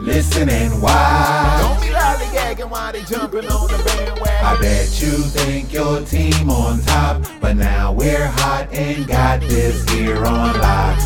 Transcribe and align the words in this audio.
Listen 0.00 0.48
and 0.48 0.80
watch. 0.80 1.60
Don't 1.60 1.80
be 1.80 1.88
lollygagging 1.88 2.70
while 2.70 2.92
they 2.92 3.02
jumping 3.02 3.48
on 3.48 3.66
the 3.66 3.82
bandwagon. 3.84 4.44
I 4.44 4.56
bet 4.60 5.02
you 5.02 5.10
think 5.10 5.72
your 5.72 6.02
team 6.02 6.48
on 6.48 6.80
top, 6.82 7.24
but 7.40 7.56
now 7.56 7.92
we're 7.92 8.26
hot 8.26 8.68
and 8.72 9.06
got 9.08 9.40
this 9.40 9.88
here 9.90 10.24
on 10.24 10.60
lock. 10.60 11.00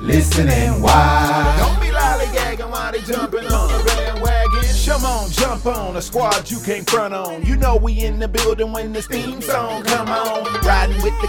Listen 0.00 0.48
and 0.48 0.80
watch. 0.80 1.58
Don't 1.58 1.80
be 1.80 1.88
lollygagging 1.88 2.70
while 2.70 2.92
they 2.92 3.00
jumping 3.00 3.46
on 3.46 3.68
the 3.68 3.84
bandwagon. 3.84 4.38
Come 4.86 5.04
on, 5.04 5.30
jump 5.30 5.66
on 5.66 5.96
a 5.96 6.00
squad 6.00 6.50
you 6.50 6.58
can't 6.60 6.88
front 6.88 7.12
on. 7.12 7.44
You 7.44 7.56
know 7.56 7.76
we 7.76 8.04
in 8.04 8.18
the 8.18 8.28
building 8.28 8.72
when 8.72 8.92
this 8.92 9.06
theme 9.06 9.42
song 9.42 9.82
come 9.82 10.08
on. 10.08 10.44
Riding 10.64 11.02
with 11.02 11.20
the 11.20 11.28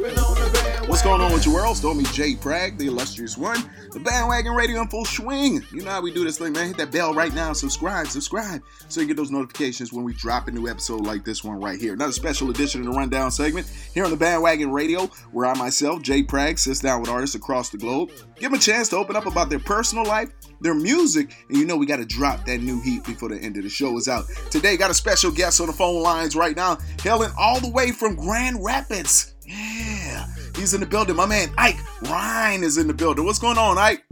What's 1.01 1.09
going 1.09 1.21
on 1.21 1.33
with 1.33 1.47
your 1.47 1.55
world? 1.55 1.77
Stormy 1.77 2.03
J. 2.13 2.35
Prag, 2.35 2.77
the 2.77 2.85
illustrious 2.85 3.35
one. 3.35 3.57
The 3.91 3.99
bandwagon 3.99 4.53
radio 4.53 4.81
in 4.81 4.87
full 4.87 5.03
swing. 5.03 5.65
You 5.73 5.81
know 5.81 5.89
how 5.89 5.99
we 5.99 6.13
do 6.13 6.23
this 6.23 6.37
thing, 6.37 6.53
man. 6.53 6.67
Hit 6.67 6.77
that 6.77 6.91
bell 6.91 7.11
right 7.11 7.33
now. 7.33 7.53
Subscribe, 7.53 8.05
subscribe. 8.05 8.61
So 8.87 9.01
you 9.01 9.07
get 9.07 9.17
those 9.17 9.31
notifications 9.31 9.91
when 9.91 10.05
we 10.05 10.13
drop 10.13 10.47
a 10.47 10.51
new 10.51 10.67
episode 10.67 11.01
like 11.01 11.25
this 11.25 11.43
one 11.43 11.59
right 11.59 11.81
here. 11.81 11.93
Another 11.93 12.11
special 12.11 12.51
edition 12.51 12.81
of 12.81 12.85
the 12.85 12.93
Rundown 12.93 13.31
segment 13.31 13.65
here 13.95 14.05
on 14.05 14.11
the 14.11 14.15
bandwagon 14.15 14.71
radio, 14.71 15.07
where 15.31 15.47
I 15.47 15.57
myself, 15.57 16.03
J. 16.03 16.21
Prag, 16.21 16.59
sits 16.59 16.81
down 16.81 17.01
with 17.01 17.09
artists 17.09 17.35
across 17.35 17.71
the 17.71 17.79
globe. 17.79 18.11
Give 18.35 18.51
them 18.51 18.59
a 18.59 18.61
chance 18.61 18.87
to 18.89 18.97
open 18.97 19.15
up 19.15 19.25
about 19.25 19.49
their 19.49 19.57
personal 19.57 20.05
life, 20.05 20.29
their 20.59 20.75
music, 20.75 21.35
and 21.49 21.57
you 21.57 21.65
know 21.65 21.77
we 21.77 21.87
got 21.87 21.97
to 21.97 22.05
drop 22.05 22.45
that 22.45 22.59
new 22.59 22.79
heat 22.79 23.03
before 23.05 23.29
the 23.29 23.39
end 23.39 23.57
of 23.57 23.63
the 23.63 23.69
show 23.69 23.97
is 23.97 24.07
out. 24.07 24.25
Today, 24.51 24.77
got 24.77 24.91
a 24.91 24.93
special 24.93 25.31
guest 25.31 25.61
on 25.61 25.65
the 25.65 25.73
phone 25.73 26.03
lines 26.03 26.35
right 26.35 26.55
now, 26.55 26.77
hailing 27.01 27.31
all 27.39 27.59
the 27.59 27.71
way 27.71 27.89
from 27.89 28.15
Grand 28.15 28.63
Rapids. 28.63 29.33
Yeah, 29.47 30.27
he's 30.55 30.73
in 30.73 30.79
the 30.79 30.85
building. 30.85 31.15
My 31.15 31.25
man 31.25 31.49
Ike 31.57 31.79
Rhein 32.03 32.63
is 32.63 32.77
in 32.77 32.87
the 32.87 32.93
building. 32.93 33.25
What's 33.25 33.39
going 33.39 33.57
on, 33.57 33.77
Ike? 33.77 34.03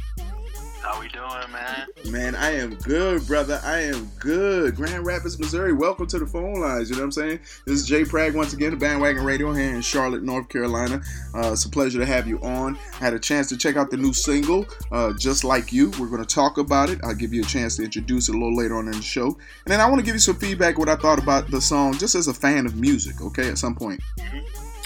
How 0.82 1.00
we 1.00 1.08
doing, 1.10 1.52
man? 1.52 1.88
Man, 2.10 2.36
I 2.36 2.52
am 2.52 2.74
good, 2.76 3.28
brother. 3.28 3.62
I 3.64 3.82
am 3.82 4.10
good. 4.20 4.76
Grand 4.76 5.06
Rapids, 5.06 5.38
Missouri. 5.38 5.74
Welcome 5.74 6.08
to 6.08 6.18
the 6.18 6.26
phone 6.26 6.62
lines. 6.62 6.90
You 6.90 6.96
know 6.96 7.02
what 7.02 7.06
I'm 7.06 7.12
saying? 7.12 7.40
This 7.68 7.82
is 7.82 7.86
Jay 7.86 8.04
Prag 8.04 8.34
once 8.34 8.54
again, 8.54 8.72
the 8.72 8.78
Bandwagon 8.78 9.24
Radio 9.24 9.54
here 9.54 9.76
in 9.76 9.82
Charlotte, 9.82 10.24
North 10.24 10.50
Carolina. 10.50 11.02
Uh, 11.36 11.52
it's 11.52 11.66
a 11.66 11.70
pleasure 11.70 12.00
to 12.00 12.06
have 12.06 12.28
you 12.28 12.40
on. 12.40 12.76
I 12.94 13.04
had 13.04 13.14
a 13.14 13.20
chance 13.20 13.50
to 13.50 13.58
check 13.58 13.76
out 13.76 13.92
the 13.92 13.98
new 13.98 14.14
single, 14.14 14.66
uh, 14.92 15.14
Just 15.14 15.44
Like 15.44 15.72
You. 15.72 15.92
We're 16.00 16.08
going 16.08 16.24
to 16.24 16.36
talk 16.36 16.58
about 16.58 16.90
it. 16.90 17.00
I'll 17.04 17.14
give 17.14 17.34
you 17.34 17.42
a 17.42 17.46
chance 17.46 17.76
to 17.76 17.84
introduce 17.84 18.30
it 18.30 18.34
a 18.34 18.38
little 18.38 18.56
later 18.56 18.76
on 18.76 18.88
in 18.88 18.94
the 18.94 19.02
show. 19.02 19.28
And 19.28 19.38
then 19.68 19.82
I 19.82 19.88
want 19.88 20.00
to 20.00 20.06
give 20.06 20.16
you 20.16 20.20
some 20.20 20.38
feedback 20.38 20.80
what 20.80 20.90
I 20.90 20.96
thought 20.96 21.22
about 21.22 21.52
the 21.52 21.62
song 21.62 21.94
just 21.98 22.16
as 22.16 22.28
a 22.28 22.34
fan 22.34 22.66
of 22.66 22.78
music, 22.78 23.22
okay, 23.22 23.50
at 23.50 23.60
some 23.60 23.76
point. 23.76 24.02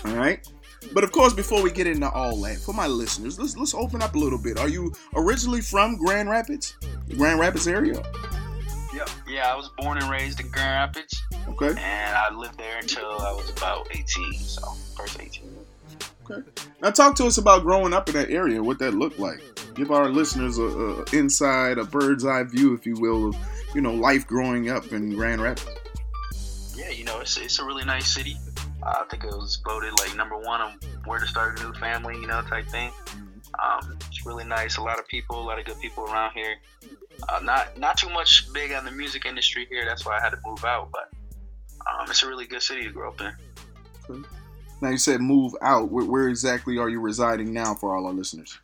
All 0.05 0.15
right. 0.15 0.45
But 0.91 1.03
of 1.03 1.11
course, 1.11 1.33
before 1.33 1.61
we 1.63 1.71
get 1.71 1.87
into 1.87 2.09
all 2.09 2.39
that, 2.41 2.57
for 2.57 2.73
my 2.73 2.87
listeners, 2.87 3.39
let's 3.39 3.55
let's 3.57 3.73
open 3.73 4.01
up 4.01 4.15
a 4.15 4.17
little 4.19 4.37
bit. 4.41 4.59
Are 4.59 4.69
you 4.69 4.93
originally 5.15 5.61
from 5.61 5.97
Grand 5.97 6.29
Rapids, 6.29 6.75
the 7.07 7.15
Grand 7.15 7.39
Rapids 7.39 7.67
area? 7.67 8.01
Yep. 8.93 9.09
Yeah, 9.27 9.51
I 9.51 9.55
was 9.55 9.69
born 9.77 9.97
and 9.97 10.09
raised 10.09 10.39
in 10.39 10.49
Grand 10.49 10.69
Rapids, 10.95 11.21
Okay. 11.47 11.69
and 11.69 12.15
I 12.15 12.31
lived 12.33 12.57
there 12.59 12.77
until 12.79 13.05
I 13.05 13.31
was 13.31 13.49
about 13.49 13.87
18. 13.91 14.33
So, 14.33 14.61
first 14.95 15.19
18. 15.19 15.49
Okay. 16.29 16.41
Now 16.81 16.91
talk 16.91 17.15
to 17.15 17.25
us 17.25 17.37
about 17.37 17.63
growing 17.63 17.91
up 17.93 18.07
in 18.07 18.15
that 18.15 18.29
area. 18.29 18.61
What 18.63 18.79
that 18.79 18.93
looked 18.93 19.19
like. 19.19 19.41
Give 19.73 19.91
our 19.91 20.09
listeners 20.09 20.57
a, 20.59 20.63
a 20.63 21.03
inside, 21.11 21.79
a 21.79 21.83
bird's 21.83 22.23
eye 22.25 22.43
view, 22.43 22.73
if 22.75 22.85
you 22.85 22.95
will, 22.95 23.29
of 23.29 23.35
you 23.73 23.81
know 23.81 23.93
life 23.93 24.27
growing 24.27 24.69
up 24.69 24.91
in 24.93 25.13
Grand 25.15 25.41
Rapids. 25.41 25.67
Yeah, 26.75 26.89
you 26.89 27.03
know, 27.03 27.19
it's, 27.19 27.37
it's 27.37 27.59
a 27.59 27.65
really 27.65 27.85
nice 27.85 28.07
city. 28.07 28.35
Uh, 28.85 28.99
I 29.01 29.05
think 29.09 29.23
it 29.23 29.27
was 29.27 29.61
voted 29.65 29.93
like 29.99 30.15
number 30.15 30.37
one 30.37 30.59
on 30.59 30.79
where 31.05 31.19
to 31.19 31.25
start 31.25 31.59
a 31.59 31.63
new 31.63 31.73
family, 31.73 32.15
you 32.15 32.27
know, 32.27 32.41
type 32.41 32.65
thing. 32.67 32.91
Um, 33.61 33.97
it's 34.07 34.25
really 34.25 34.43
nice. 34.43 34.77
A 34.77 34.81
lot 34.81 34.99
of 34.99 35.07
people, 35.07 35.39
a 35.39 35.45
lot 35.45 35.59
of 35.59 35.65
good 35.65 35.79
people 35.79 36.03
around 36.05 36.33
here. 36.33 36.55
Uh, 37.29 37.39
not 37.43 37.77
not 37.77 37.97
too 37.97 38.09
much 38.09 38.51
big 38.51 38.73
on 38.73 38.83
the 38.83 38.91
music 38.91 39.25
industry 39.25 39.67
here. 39.69 39.85
That's 39.85 40.05
why 40.05 40.17
I 40.17 40.21
had 40.21 40.31
to 40.31 40.39
move 40.45 40.65
out. 40.65 40.89
But 40.91 41.09
um, 41.87 42.09
it's 42.09 42.23
a 42.23 42.27
really 42.27 42.45
good 42.45 42.61
city 42.61 42.83
to 42.83 42.89
grow 42.89 43.09
up 43.09 43.21
in. 43.21 44.25
Now 44.81 44.89
you 44.89 44.97
said 44.97 45.21
move 45.21 45.53
out. 45.61 45.89
Where, 45.89 46.05
where 46.05 46.27
exactly 46.27 46.77
are 46.77 46.89
you 46.89 46.99
residing 46.99 47.53
now 47.53 47.75
for 47.75 47.95
all 47.95 48.05
our 48.05 48.13
listeners? 48.13 48.57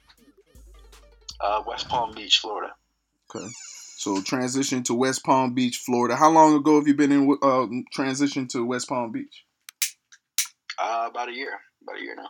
Uh, 1.40 1.64
West 1.66 1.88
Palm 1.88 2.14
Beach, 2.14 2.40
Florida. 2.40 2.74
Okay. 3.34 3.48
So 3.98 4.22
transition 4.22 4.84
to 4.84 4.94
West 4.94 5.24
Palm 5.24 5.54
Beach, 5.54 5.78
Florida. 5.78 6.16
How 6.16 6.30
long 6.30 6.56
ago 6.56 6.76
have 6.76 6.88
you 6.88 6.96
been 6.96 7.12
in 7.12 7.38
uh, 7.42 7.68
transition 7.94 8.48
to 8.50 8.66
West 8.66 8.90
Palm 8.90 9.12
Beach? 9.12 9.46
Uh, 10.82 11.08
about 11.10 11.30
a 11.30 11.34
year. 11.34 11.60
About 11.84 11.98
a 11.98 12.02
year 12.02 12.16
now. 12.16 12.30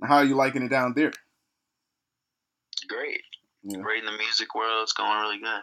Now, 0.00 0.08
How 0.08 0.16
are 0.16 0.24
you 0.24 0.34
liking 0.34 0.62
it 0.62 0.70
down 0.70 0.94
there? 0.94 1.12
Great. 2.88 3.20
Yeah. 3.62 3.78
Great 3.80 4.00
in 4.00 4.06
the 4.06 4.18
music 4.18 4.54
world. 4.54 4.82
It's 4.82 4.92
going 4.92 5.20
really 5.20 5.38
good. 5.38 5.60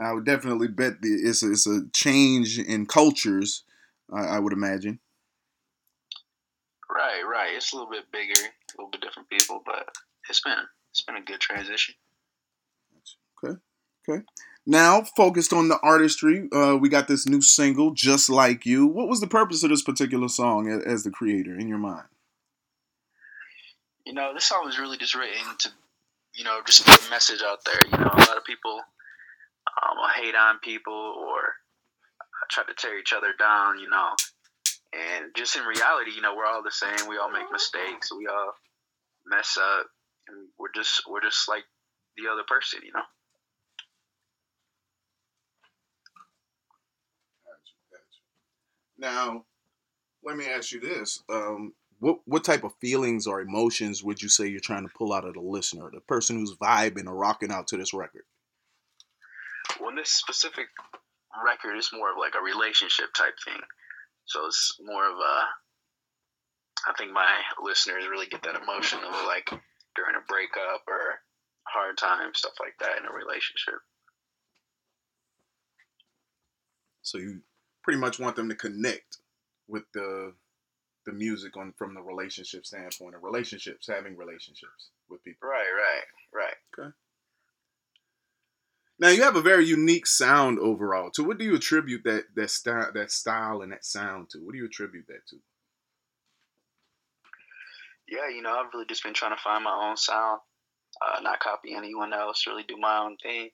I 0.00 0.12
would 0.12 0.24
definitely 0.24 0.68
bet 0.68 1.02
the, 1.02 1.08
it's 1.08 1.42
a, 1.42 1.50
it's 1.50 1.66
a 1.66 1.82
change 1.92 2.58
in 2.58 2.86
cultures. 2.86 3.64
I, 4.12 4.36
I 4.36 4.38
would 4.38 4.52
imagine. 4.52 5.00
Right, 6.88 7.22
right. 7.28 7.54
It's 7.54 7.72
a 7.72 7.76
little 7.76 7.90
bit 7.90 8.10
bigger, 8.12 8.40
a 8.40 8.74
little 8.78 8.90
bit 8.90 9.02
different 9.02 9.28
people, 9.28 9.62
but 9.66 9.88
it's 10.30 10.40
been 10.40 10.54
it's 10.90 11.02
been 11.02 11.16
a 11.16 11.22
good 11.22 11.40
transition. 11.40 11.94
Now 14.70 15.00
focused 15.00 15.54
on 15.54 15.68
the 15.68 15.80
artistry, 15.80 16.46
uh, 16.52 16.76
we 16.76 16.90
got 16.90 17.08
this 17.08 17.26
new 17.26 17.40
single, 17.40 17.92
"Just 17.92 18.28
Like 18.28 18.66
You." 18.66 18.86
What 18.86 19.08
was 19.08 19.22
the 19.22 19.26
purpose 19.26 19.62
of 19.62 19.70
this 19.70 19.80
particular 19.80 20.28
song 20.28 20.70
a- 20.70 20.86
as 20.86 21.04
the 21.04 21.10
creator 21.10 21.58
in 21.58 21.68
your 21.68 21.78
mind? 21.78 22.06
You 24.04 24.12
know, 24.12 24.34
this 24.34 24.44
song 24.44 24.66
was 24.66 24.78
really 24.78 24.98
just 24.98 25.14
written 25.14 25.56
to, 25.60 25.72
you 26.34 26.44
know, 26.44 26.60
just 26.66 26.84
get 26.84 27.06
a 27.06 27.08
message 27.08 27.40
out 27.42 27.64
there. 27.64 27.80
You 27.86 27.96
know, 27.96 28.10
a 28.12 28.20
lot 28.28 28.36
of 28.36 28.44
people 28.44 28.78
um, 28.78 29.96
will 29.96 30.10
hate 30.10 30.34
on 30.34 30.58
people 30.58 30.92
or 30.92 31.56
try 32.50 32.64
to 32.64 32.74
tear 32.74 32.98
each 32.98 33.14
other 33.14 33.32
down. 33.38 33.78
You 33.78 33.88
know, 33.88 34.16
and 34.92 35.34
just 35.34 35.56
in 35.56 35.64
reality, 35.64 36.10
you 36.10 36.20
know, 36.20 36.36
we're 36.36 36.44
all 36.44 36.62
the 36.62 36.70
same. 36.70 37.08
We 37.08 37.16
all 37.16 37.30
make 37.30 37.50
mistakes. 37.50 38.12
We 38.12 38.26
all 38.26 38.52
mess 39.24 39.56
up, 39.56 39.86
and 40.28 40.48
we're 40.58 40.72
just 40.74 41.04
we're 41.08 41.22
just 41.22 41.48
like 41.48 41.64
the 42.18 42.30
other 42.30 42.44
person. 42.46 42.80
You 42.84 42.92
know. 42.92 43.08
Now, 48.98 49.44
let 50.24 50.36
me 50.36 50.46
ask 50.46 50.72
you 50.72 50.80
this: 50.80 51.22
um, 51.30 51.72
what 52.00 52.18
what 52.26 52.44
type 52.44 52.64
of 52.64 52.74
feelings 52.80 53.26
or 53.26 53.40
emotions 53.40 54.02
would 54.02 54.22
you 54.22 54.28
say 54.28 54.46
you're 54.46 54.60
trying 54.60 54.86
to 54.86 54.94
pull 54.94 55.12
out 55.12 55.24
of 55.24 55.34
the 55.34 55.40
listener, 55.40 55.90
the 55.92 56.00
person 56.00 56.36
who's 56.36 56.56
vibing 56.56 57.06
or 57.06 57.14
rocking 57.14 57.52
out 57.52 57.68
to 57.68 57.76
this 57.76 57.94
record? 57.94 58.22
Well, 59.80 59.94
this 59.94 60.10
specific 60.10 60.66
record 61.44 61.76
is 61.76 61.90
more 61.92 62.10
of 62.10 62.18
like 62.18 62.34
a 62.38 62.44
relationship 62.44 63.12
type 63.16 63.34
thing. 63.44 63.60
So 64.26 64.46
it's 64.46 64.76
more 64.80 65.08
of 65.08 65.16
a. 65.16 65.44
I 66.86 66.92
think 66.96 67.12
my 67.12 67.40
listeners 67.62 68.06
really 68.08 68.28
get 68.28 68.42
that 68.44 68.60
emotion 68.60 69.00
of 69.00 69.26
like 69.26 69.48
during 69.96 70.14
a 70.16 70.24
breakup 70.28 70.82
or 70.86 71.20
hard 71.64 71.98
time, 71.98 72.34
stuff 72.34 72.54
like 72.60 72.74
that 72.80 72.98
in 72.98 73.04
a 73.04 73.12
relationship. 73.12 73.80
So 77.02 77.18
you 77.18 77.40
pretty 77.88 77.98
much 77.98 78.18
want 78.18 78.36
them 78.36 78.50
to 78.50 78.54
connect 78.54 79.16
with 79.66 79.84
the 79.94 80.34
the 81.06 81.12
music 81.12 81.56
on 81.56 81.72
from 81.78 81.94
the 81.94 82.02
relationship 82.02 82.66
standpoint 82.66 83.14
of 83.14 83.22
relationships, 83.22 83.86
having 83.88 84.14
relationships 84.14 84.90
with 85.08 85.24
people. 85.24 85.48
Right, 85.48 85.64
right, 85.74 86.04
right. 86.44 86.54
Okay. 86.78 86.94
Now 88.98 89.08
you 89.08 89.22
have 89.22 89.36
a 89.36 89.40
very 89.40 89.64
unique 89.64 90.06
sound 90.06 90.58
overall. 90.58 91.10
To 91.12 91.24
what 91.24 91.38
do 91.38 91.46
you 91.46 91.54
attribute 91.54 92.04
that 92.04 92.24
that 92.36 92.50
style 92.50 92.90
that 92.92 93.10
style 93.10 93.62
and 93.62 93.72
that 93.72 93.86
sound 93.86 94.28
to? 94.32 94.38
What 94.40 94.52
do 94.52 94.58
you 94.58 94.66
attribute 94.66 95.06
that 95.06 95.26
to? 95.30 95.36
Yeah, 98.06 98.28
you 98.28 98.42
know, 98.42 98.52
I've 98.52 98.70
really 98.74 98.84
just 98.84 99.02
been 99.02 99.14
trying 99.14 99.34
to 99.34 99.42
find 99.42 99.64
my 99.64 99.88
own 99.88 99.96
sound, 99.96 100.40
uh, 101.00 101.20
not 101.22 101.40
copy 101.40 101.74
anyone 101.74 102.12
else, 102.12 102.46
really 102.46 102.64
do 102.64 102.76
my 102.76 102.98
own 102.98 103.16
thing. 103.16 103.48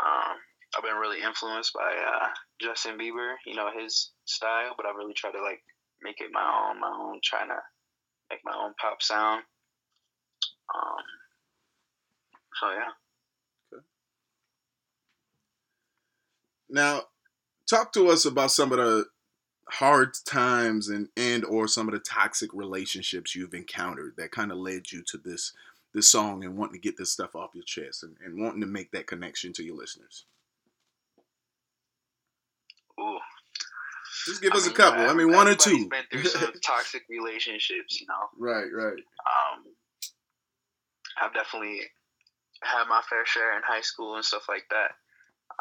Um, 0.00 0.36
I've 0.74 0.82
been 0.82 0.96
really 0.96 1.22
influenced 1.22 1.72
by 1.72 1.94
uh, 1.96 2.28
Justin 2.60 2.98
Bieber, 2.98 3.34
you 3.46 3.54
know, 3.54 3.70
his 3.76 4.10
style, 4.24 4.74
but 4.76 4.86
I 4.86 4.90
really 4.90 5.14
try 5.14 5.30
to 5.30 5.42
like 5.42 5.62
make 6.02 6.20
it 6.20 6.30
my 6.32 6.68
own, 6.70 6.80
my 6.80 6.88
own, 6.88 7.20
trying 7.22 7.48
to 7.48 7.58
make 8.30 8.40
my 8.44 8.54
own 8.56 8.74
pop 8.80 9.02
sound. 9.02 9.42
Um, 10.74 11.04
so 12.60 12.70
yeah. 12.70 13.78
Now, 16.68 17.02
talk 17.68 17.92
to 17.92 18.08
us 18.08 18.24
about 18.24 18.50
some 18.50 18.72
of 18.72 18.78
the 18.78 19.06
hard 19.68 20.14
times 20.24 20.88
and 20.88 21.08
and 21.16 21.44
or 21.44 21.66
some 21.66 21.88
of 21.88 21.94
the 21.94 22.00
toxic 22.00 22.52
relationships 22.52 23.34
you've 23.34 23.54
encountered 23.54 24.14
that 24.16 24.30
kind 24.30 24.52
of 24.52 24.58
led 24.58 24.92
you 24.92 25.02
to 25.02 25.18
this 25.18 25.52
this 25.92 26.10
song 26.10 26.44
and 26.44 26.56
wanting 26.56 26.74
to 26.74 26.80
get 26.80 26.96
this 26.96 27.10
stuff 27.10 27.34
off 27.34 27.54
your 27.54 27.64
chest 27.64 28.02
and, 28.02 28.16
and 28.24 28.40
wanting 28.40 28.60
to 28.60 28.66
make 28.66 28.90
that 28.92 29.06
connection 29.06 29.52
to 29.52 29.64
your 29.64 29.76
listeners. 29.76 30.26
Ooh. 33.00 33.18
Just 34.26 34.42
give 34.42 34.52
I 34.52 34.56
us 34.56 34.64
mean, 34.66 34.72
a 34.72 34.76
couple. 34.76 35.08
I 35.08 35.14
mean, 35.14 35.30
one 35.30 35.46
or 35.46 35.54
two. 35.54 35.88
Been 35.88 36.02
through 36.10 36.24
some 36.30 36.52
toxic 36.64 37.02
relationships, 37.08 38.00
you 38.00 38.06
know. 38.08 38.28
right, 38.38 38.66
right. 38.74 38.98
Um, 38.98 39.64
I've 41.22 41.32
definitely 41.32 41.80
had 42.62 42.88
my 42.88 43.00
fair 43.08 43.24
share 43.24 43.56
in 43.56 43.62
high 43.64 43.82
school 43.82 44.16
and 44.16 44.24
stuff 44.24 44.46
like 44.48 44.64
that. 44.70 44.90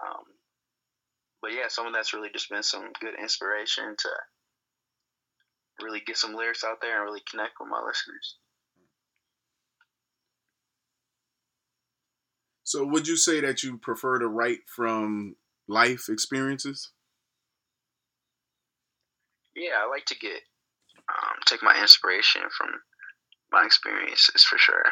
Um, 0.02 0.24
but 1.44 1.52
yeah, 1.54 1.68
some 1.68 1.86
of 1.86 1.94
that's 1.94 2.14
really 2.14 2.30
just 2.34 2.50
been 2.50 2.64
some 2.64 2.90
good 3.00 3.14
inspiration 3.22 3.96
to 4.00 4.10
really 5.80 6.02
get 6.06 6.18
some 6.18 6.34
lyrics 6.34 6.64
out 6.64 6.78
there 6.82 6.96
and 6.96 7.06
really 7.06 7.22
connect 7.30 7.54
with 7.60 7.70
my 7.70 7.82
listeners. 7.86 8.38
So, 12.64 12.84
would 12.84 13.08
you 13.08 13.16
say 13.16 13.42
that 13.42 13.62
you 13.62 13.78
prefer 13.78 14.18
to 14.18 14.28
write 14.28 14.62
from 14.76 15.36
life 15.68 16.10
experiences? 16.10 16.92
Yeah, 19.56 19.82
I 19.84 19.90
like 19.90 20.06
to 20.08 20.20
get 20.20 20.42
um, 21.10 21.38
take 21.46 21.64
my 21.64 21.80
inspiration 21.82 22.42
from 22.58 22.70
my 23.52 23.64
experiences 23.66 24.44
for 24.44 24.58
sure. 24.58 24.84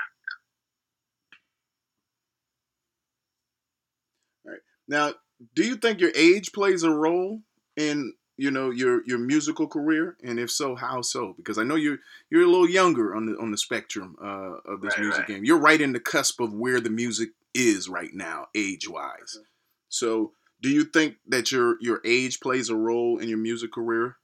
Now, 4.88 5.13
do 5.56 5.63
you 5.63 5.75
think 5.75 6.00
your 6.00 6.12
age 6.15 6.51
plays 6.51 6.83
a 6.83 6.92
role 6.92 7.42
in 7.77 8.13
you 8.38 8.51
know 8.51 8.69
your 8.71 9.04
your 9.06 9.19
musical 9.19 9.68
career, 9.68 10.18
and 10.24 10.39
if 10.39 10.51
so, 10.51 10.75
how 10.75 11.01
so? 11.01 11.33
Because 11.38 11.57
I 11.57 11.63
know 11.63 11.75
you're 11.75 12.00
you're 12.30 12.44
a 12.44 12.50
little 12.50 12.69
younger 12.69 13.15
on 13.15 13.25
the 13.25 13.38
on 13.39 13.51
the 13.51 13.57
spectrum 13.57 14.15
uh, 14.21 14.71
of 14.71 14.81
this 14.81 14.94
Right, 14.95 15.01
music 15.01 15.19
right. 15.19 15.27
game. 15.27 15.45
You're 15.45 15.60
right 15.60 15.80
in 15.80 15.94
the 15.94 16.00
cusp 16.00 16.39
of 16.39 16.54
where 16.54 16.80
the 16.80 16.89
music 16.89 17.30
is 17.54 17.88
right 17.88 18.13
now, 18.13 18.48
age 18.56 18.89
wise. 18.89 19.38
Mm-hmm. 19.38 19.44
So, 19.89 20.33
do 20.62 20.69
you 20.69 20.83
think 20.83 21.18
that 21.27 21.51
your 21.51 21.77
your 21.80 22.01
age 22.06 22.39
plays 22.39 22.69
a 22.69 22.75
role 22.75 23.19
in 23.19 23.30
your 23.30 23.38
music 23.38 23.71
career 23.71 24.18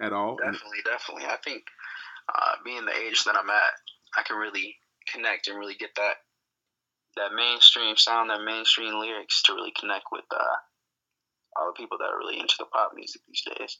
at 0.00 0.12
all? 0.12 0.36
Definitely, 0.36 0.82
definitely. 0.84 1.24
I 1.26 1.36
think 1.44 1.64
uh, 2.28 2.52
being 2.64 2.84
the 2.84 2.96
age 2.96 3.24
that 3.24 3.36
I'm 3.36 3.50
at, 3.50 3.72
I 4.16 4.22
can 4.22 4.36
really 4.36 4.76
connect 5.12 5.48
and 5.48 5.58
really 5.58 5.74
get 5.74 5.90
that 5.96 6.16
that 7.16 7.34
mainstream 7.34 7.96
sound, 7.96 8.28
that 8.28 8.44
mainstream 8.44 8.94
lyrics 9.00 9.42
to 9.42 9.54
really 9.54 9.72
connect 9.78 10.04
with 10.12 10.24
uh, 10.30 10.56
all 11.56 11.72
the 11.72 11.80
people 11.80 11.96
that 11.98 12.10
are 12.10 12.18
really 12.18 12.38
into 12.38 12.56
the 12.58 12.66
pop 12.66 12.92
music 12.94 13.22
these 13.26 13.42
days. 13.42 13.78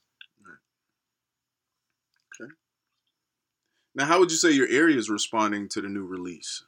Okay. 2.41 2.51
Now, 3.95 4.07
how 4.07 4.19
would 4.19 4.31
you 4.31 4.37
say 4.37 4.53
your 4.53 4.69
area 4.69 4.97
is 4.97 5.11
responding 5.11 5.69
to 5.71 5.83
the 5.83 5.89
new 5.89 6.05
release? 6.05 6.63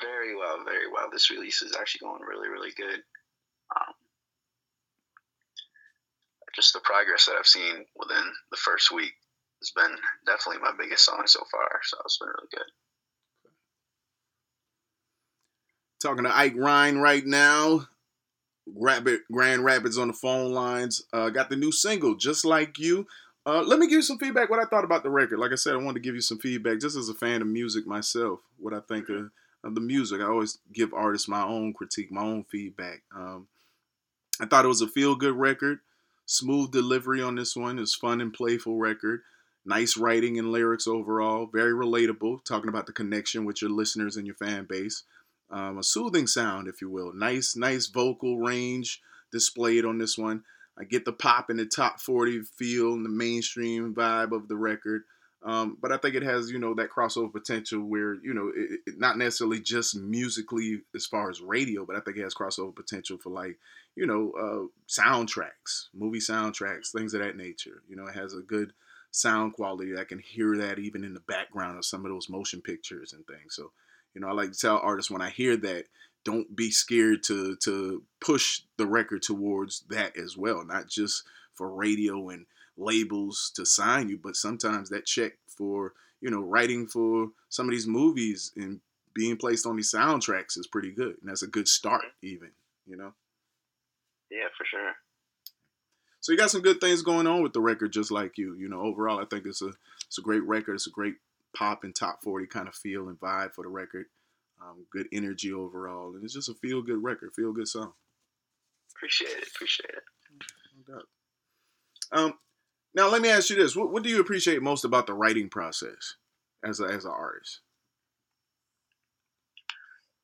Very 0.00 0.34
well, 0.34 0.58
very 0.64 0.90
well. 0.92 1.08
This 1.12 1.30
release 1.30 1.62
is 1.62 1.76
actually 1.78 2.08
going 2.08 2.22
really, 2.22 2.48
really 2.48 2.72
good. 2.76 3.02
Um, 3.74 3.94
just 6.56 6.72
the 6.72 6.80
progress 6.80 7.26
that 7.26 7.36
I've 7.38 7.46
seen 7.46 7.84
within 7.96 8.24
the 8.50 8.56
first 8.56 8.90
week 8.90 9.12
has 9.60 9.70
been 9.70 9.96
definitely 10.26 10.62
my 10.62 10.72
biggest 10.76 11.04
song 11.04 11.22
so 11.26 11.40
far. 11.50 11.68
So 11.84 11.98
it's 12.04 12.18
been 12.18 12.28
really 12.28 12.48
good. 12.50 12.66
Talking 16.02 16.24
to 16.24 16.36
Ike 16.36 16.56
Rhein 16.56 16.98
right 16.98 17.24
now. 17.24 17.86
Grand 19.30 19.64
Rapids 19.64 19.98
on 19.98 20.08
the 20.08 20.14
phone 20.14 20.52
lines. 20.52 21.04
Uh, 21.12 21.30
got 21.30 21.50
the 21.50 21.56
new 21.56 21.70
single, 21.70 22.16
Just 22.16 22.44
Like 22.44 22.78
You. 22.78 23.06
Uh, 23.44 23.62
let 23.62 23.78
me 23.78 23.86
give 23.86 23.96
you 23.96 24.02
some 24.02 24.18
feedback 24.18 24.50
what 24.50 24.58
I 24.58 24.68
thought 24.68 24.84
about 24.84 25.04
the 25.04 25.10
record. 25.10 25.38
Like 25.38 25.52
I 25.52 25.56
said, 25.56 25.74
I 25.74 25.76
wanted 25.76 25.94
to 25.94 26.00
give 26.00 26.16
you 26.16 26.20
some 26.20 26.38
feedback 26.38 26.80
just 26.80 26.96
as 26.96 27.08
a 27.08 27.14
fan 27.14 27.42
of 27.42 27.48
music 27.48 27.86
myself, 27.86 28.40
what 28.58 28.74
I 28.74 28.80
think 28.80 29.08
of, 29.08 29.30
of 29.62 29.74
the 29.76 29.80
music. 29.80 30.20
I 30.20 30.24
always 30.24 30.58
give 30.72 30.92
artists 30.92 31.28
my 31.28 31.44
own 31.44 31.72
critique, 31.72 32.10
my 32.10 32.22
own 32.22 32.44
feedback. 32.50 33.02
Um, 33.14 33.46
I 34.40 34.46
thought 34.46 34.64
it 34.64 34.68
was 34.68 34.80
a 34.80 34.88
feel 34.88 35.14
good 35.14 35.36
record. 35.36 35.78
Smooth 36.26 36.72
delivery 36.72 37.22
on 37.22 37.36
this 37.36 37.56
one. 37.56 37.78
It's 37.78 37.94
fun 37.94 38.20
and 38.20 38.34
playful 38.34 38.76
record. 38.76 39.22
Nice 39.64 39.96
writing 39.96 40.38
and 40.38 40.50
lyrics 40.50 40.86
overall. 40.86 41.46
Very 41.46 41.72
relatable. 41.72 42.44
Talking 42.44 42.68
about 42.68 42.86
the 42.86 42.92
connection 42.92 43.44
with 43.44 43.62
your 43.62 43.70
listeners 43.70 44.16
and 44.16 44.26
your 44.26 44.36
fan 44.36 44.66
base. 44.68 45.04
Um, 45.50 45.78
a 45.78 45.82
soothing 45.82 46.26
sound, 46.26 46.66
if 46.68 46.80
you 46.80 46.90
will. 46.90 47.12
Nice, 47.12 47.56
nice 47.56 47.86
vocal 47.86 48.38
range 48.38 49.00
displayed 49.32 49.84
on 49.84 49.98
this 49.98 50.18
one. 50.18 50.42
I 50.78 50.84
get 50.84 51.04
the 51.04 51.12
pop 51.12 51.48
in 51.48 51.56
the 51.56 51.66
top 51.66 52.00
40 52.00 52.42
feel 52.42 52.92
and 52.92 53.04
the 53.04 53.10
mainstream 53.10 53.94
vibe 53.94 54.32
of 54.32 54.48
the 54.48 54.56
record. 54.56 55.02
Um, 55.46 55.78
but 55.80 55.92
I 55.92 55.96
think 55.96 56.16
it 56.16 56.24
has, 56.24 56.50
you 56.50 56.58
know, 56.58 56.74
that 56.74 56.90
crossover 56.90 57.32
potential 57.32 57.80
where, 57.80 58.14
you 58.14 58.34
know, 58.34 58.50
it, 58.54 58.80
it, 58.84 58.98
not 58.98 59.16
necessarily 59.16 59.60
just 59.60 59.94
musically 59.94 60.82
as 60.92 61.06
far 61.06 61.30
as 61.30 61.40
radio, 61.40 61.86
but 61.86 61.94
I 61.94 62.00
think 62.00 62.16
it 62.16 62.24
has 62.24 62.34
crossover 62.34 62.74
potential 62.74 63.16
for 63.16 63.30
like, 63.30 63.56
you 63.94 64.06
know, 64.06 64.32
uh, 64.32 64.66
soundtracks, 64.88 65.86
movie 65.94 66.18
soundtracks, 66.18 66.90
things 66.90 67.14
of 67.14 67.20
that 67.20 67.36
nature. 67.36 67.82
You 67.88 67.94
know, 67.94 68.06
it 68.06 68.16
has 68.16 68.34
a 68.34 68.40
good 68.40 68.72
sound 69.12 69.52
quality. 69.52 69.96
I 69.96 70.02
can 70.02 70.18
hear 70.18 70.56
that 70.56 70.80
even 70.80 71.04
in 71.04 71.14
the 71.14 71.20
background 71.20 71.78
of 71.78 71.84
some 71.84 72.04
of 72.04 72.10
those 72.10 72.28
motion 72.28 72.60
pictures 72.60 73.12
and 73.12 73.24
things. 73.28 73.54
So, 73.54 73.70
you 74.14 74.20
know, 74.20 74.26
I 74.26 74.32
like 74.32 74.50
to 74.50 74.58
tell 74.58 74.78
artists 74.78 75.12
when 75.12 75.22
I 75.22 75.30
hear 75.30 75.56
that, 75.58 75.84
don't 76.24 76.56
be 76.56 76.72
scared 76.72 77.22
to 77.22 77.54
to 77.62 78.02
push 78.20 78.62
the 78.78 78.86
record 78.86 79.22
towards 79.22 79.84
that 79.90 80.16
as 80.16 80.36
well, 80.36 80.64
not 80.64 80.88
just 80.88 81.22
for 81.54 81.70
radio 81.70 82.30
and 82.30 82.46
labels 82.76 83.52
to 83.54 83.64
sign 83.66 84.08
you, 84.08 84.18
but 84.22 84.36
sometimes 84.36 84.90
that 84.90 85.06
check 85.06 85.32
for 85.46 85.92
you 86.20 86.30
know 86.30 86.40
writing 86.40 86.86
for 86.86 87.30
some 87.48 87.66
of 87.66 87.72
these 87.72 87.86
movies 87.86 88.52
and 88.56 88.80
being 89.14 89.36
placed 89.36 89.66
on 89.66 89.76
these 89.76 89.92
soundtracks 89.92 90.58
is 90.58 90.66
pretty 90.66 90.90
good, 90.90 91.16
and 91.20 91.30
that's 91.30 91.42
a 91.42 91.46
good 91.46 91.68
start, 91.68 92.04
even 92.22 92.50
you 92.86 92.96
know. 92.96 93.12
Yeah, 94.30 94.48
for 94.56 94.64
sure. 94.64 94.92
So 96.20 96.32
you 96.32 96.38
got 96.38 96.50
some 96.50 96.62
good 96.62 96.80
things 96.80 97.02
going 97.02 97.26
on 97.26 97.42
with 97.42 97.52
the 97.52 97.60
record, 97.60 97.92
just 97.92 98.10
like 98.10 98.36
you. 98.36 98.54
You 98.56 98.68
know, 98.68 98.80
overall, 98.80 99.20
I 99.20 99.24
think 99.24 99.46
it's 99.46 99.62
a 99.62 99.70
it's 100.06 100.18
a 100.18 100.22
great 100.22 100.42
record. 100.42 100.74
It's 100.74 100.86
a 100.86 100.90
great 100.90 101.14
pop 101.54 101.84
and 101.84 101.94
top 101.94 102.22
forty 102.22 102.46
kind 102.46 102.68
of 102.68 102.74
feel 102.74 103.08
and 103.08 103.18
vibe 103.18 103.54
for 103.54 103.62
the 103.62 103.68
record. 103.68 104.06
Um, 104.60 104.86
good 104.90 105.06
energy 105.12 105.52
overall, 105.52 106.14
and 106.14 106.24
it's 106.24 106.34
just 106.34 106.48
a 106.48 106.54
feel 106.54 106.82
good 106.82 107.02
record, 107.02 107.32
feel 107.34 107.52
good 107.52 107.68
song. 107.68 107.92
Appreciate 108.94 109.36
it. 109.36 109.48
Appreciate 109.54 109.90
it. 109.90 110.02
No. 110.88 111.02
Um, 112.12 112.34
now 112.96 113.10
let 113.10 113.20
me 113.20 113.28
ask 113.28 113.50
you 113.50 113.56
this: 113.56 113.76
what, 113.76 113.92
what 113.92 114.02
do 114.02 114.08
you 114.08 114.20
appreciate 114.20 114.62
most 114.62 114.84
about 114.84 115.06
the 115.06 115.14
writing 115.14 115.50
process 115.50 116.16
as 116.64 116.80
a, 116.80 116.84
as 116.84 117.04
an 117.04 117.12
artist? 117.12 117.60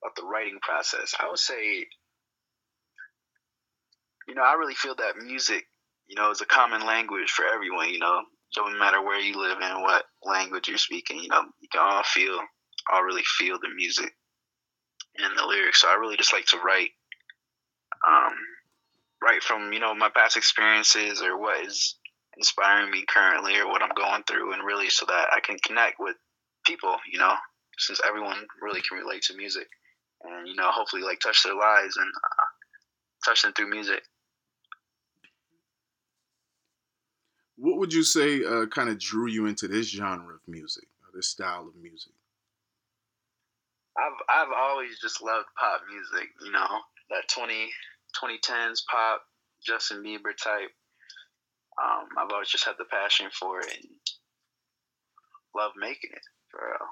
About 0.02 0.16
the 0.16 0.24
writing 0.24 0.58
process, 0.62 1.14
I 1.20 1.28
would 1.28 1.38
say, 1.38 1.86
you 4.26 4.34
know, 4.34 4.42
I 4.42 4.54
really 4.54 4.74
feel 4.74 4.96
that 4.96 5.18
music, 5.22 5.64
you 6.08 6.16
know, 6.16 6.30
is 6.30 6.40
a 6.40 6.46
common 6.46 6.84
language 6.84 7.30
for 7.30 7.44
everyone. 7.44 7.90
You 7.90 7.98
know, 7.98 8.22
don't 8.54 8.78
matter 8.78 9.02
where 9.02 9.20
you 9.20 9.38
live 9.38 9.58
and 9.60 9.82
what 9.82 10.04
language 10.24 10.66
you're 10.66 10.78
speaking. 10.78 11.20
You 11.22 11.28
know, 11.28 11.42
you 11.60 11.68
can 11.70 11.82
all 11.82 12.02
feel, 12.02 12.38
all 12.90 13.02
really 13.04 13.22
feel 13.38 13.58
the 13.60 13.68
music 13.76 14.10
and 15.18 15.38
the 15.38 15.44
lyrics. 15.46 15.82
So 15.82 15.88
I 15.88 15.94
really 15.94 16.16
just 16.16 16.32
like 16.32 16.46
to 16.46 16.58
write, 16.58 16.90
um, 18.08 18.32
write 19.22 19.42
from 19.42 19.72
you 19.74 19.78
know 19.78 19.94
my 19.94 20.08
past 20.08 20.36
experiences 20.38 21.22
or 21.22 21.38
what 21.38 21.64
is 21.66 21.96
inspiring 22.42 22.90
me 22.90 23.04
currently 23.08 23.58
or 23.58 23.68
what 23.68 23.82
I'm 23.82 23.94
going 23.96 24.22
through, 24.24 24.52
and 24.52 24.64
really 24.64 24.88
so 24.88 25.06
that 25.06 25.28
I 25.32 25.40
can 25.40 25.56
connect 25.64 25.96
with 25.98 26.16
people. 26.66 26.96
You 27.10 27.18
know, 27.18 27.34
since 27.78 28.00
everyone 28.06 28.46
really 28.60 28.82
can 28.82 28.98
relate 28.98 29.22
to 29.22 29.36
music, 29.36 29.68
and 30.24 30.48
you 30.48 30.54
know, 30.54 30.70
hopefully 30.70 31.02
like 31.02 31.20
touch 31.20 31.42
their 31.42 31.56
lives 31.56 31.96
and 31.96 32.08
uh, 32.08 32.44
touch 33.24 33.42
them 33.42 33.52
through 33.52 33.70
music. 33.70 34.02
what 37.62 37.78
would 37.78 37.92
you 37.92 38.02
say 38.02 38.44
uh, 38.44 38.66
kind 38.66 38.88
of 38.88 38.98
drew 38.98 39.28
you 39.28 39.46
into 39.46 39.68
this 39.68 39.88
genre 39.88 40.34
of 40.34 40.40
music, 40.48 40.88
or 41.02 41.16
this 41.16 41.28
style 41.28 41.68
of 41.68 41.80
music? 41.80 42.12
I've 43.96 44.18
I've 44.28 44.52
always 44.56 44.98
just 45.00 45.22
loved 45.22 45.46
pop 45.58 45.82
music. 45.88 46.28
You 46.44 46.50
know 46.50 46.66
that 47.10 47.28
20, 47.32 47.70
2010s 48.20 48.80
pop, 48.90 49.22
Justin 49.64 50.02
Bieber 50.02 50.36
type. 50.36 50.70
Um, 51.80 52.06
I've 52.18 52.32
always 52.32 52.48
just 52.48 52.64
had 52.64 52.74
the 52.78 52.84
passion 52.84 53.28
for 53.32 53.60
it 53.60 53.72
and 53.74 53.88
love 55.54 55.72
making 55.76 56.10
it 56.12 56.22
for 56.50 56.60
real. 56.66 56.88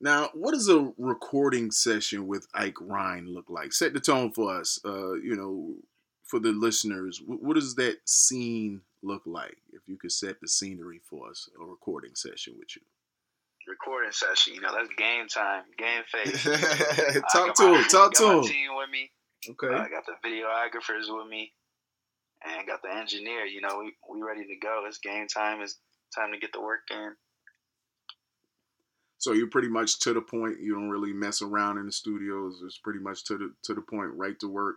Now, 0.00 0.30
what 0.34 0.52
does 0.52 0.68
a 0.68 0.92
recording 0.98 1.70
session 1.70 2.26
with 2.26 2.46
Ike 2.54 2.80
Rhein 2.80 3.26
look 3.32 3.46
like? 3.48 3.72
Set 3.72 3.94
the 3.94 4.00
tone 4.00 4.30
for 4.30 4.54
us. 4.54 4.78
Uh, 4.84 5.14
you 5.14 5.34
know, 5.34 5.74
for 6.24 6.38
the 6.38 6.52
listeners, 6.52 7.22
what 7.26 7.54
does 7.54 7.74
that 7.76 7.96
scene 8.04 8.82
look 9.02 9.22
like? 9.24 9.56
If 9.72 9.82
you 9.86 9.96
could 9.96 10.12
set 10.12 10.40
the 10.40 10.48
scenery 10.48 11.00
for 11.08 11.30
us, 11.30 11.48
a 11.60 11.64
recording 11.64 12.14
session 12.14 12.54
with 12.58 12.76
you. 12.76 12.82
Recording 13.68 14.12
session, 14.12 14.54
you 14.54 14.60
know, 14.60 14.70
that's 14.72 14.88
game 14.96 15.26
time, 15.28 15.64
game 15.76 16.02
face. 16.12 16.44
talk 17.32 17.56
to 17.56 17.74
him. 17.74 17.84
Talk 17.88 18.12
to 18.14 18.30
him. 18.32 18.42
Team 18.44 18.68
with 18.76 18.90
me. 18.90 19.10
Okay. 19.48 19.74
I 19.74 19.84
uh, 19.84 19.88
got 19.88 20.04
the 20.06 20.16
videographers 20.28 21.06
with 21.08 21.28
me, 21.28 21.52
and 22.44 22.66
got 22.66 22.82
the 22.82 22.92
engineer. 22.92 23.44
You 23.44 23.60
know, 23.60 23.78
we 23.78 23.94
we 24.10 24.22
ready 24.22 24.46
to 24.46 24.56
go. 24.60 24.84
It's 24.86 24.98
game 24.98 25.26
time. 25.26 25.60
It's 25.62 25.78
time 26.14 26.32
to 26.32 26.38
get 26.38 26.52
the 26.52 26.60
work 26.60 26.80
in. 26.90 27.14
So 29.18 29.32
you're 29.32 29.50
pretty 29.50 29.68
much 29.68 29.98
to 30.00 30.12
the 30.12 30.20
point. 30.20 30.60
You 30.60 30.74
don't 30.74 30.90
really 30.90 31.12
mess 31.12 31.42
around 31.42 31.78
in 31.78 31.86
the 31.86 31.92
studios. 31.92 32.60
It's 32.64 32.78
pretty 32.78 33.00
much 33.00 33.24
to 33.24 33.38
the 33.38 33.52
to 33.64 33.74
the 33.74 33.80
point, 33.80 34.12
right 34.14 34.38
to 34.40 34.48
work. 34.48 34.76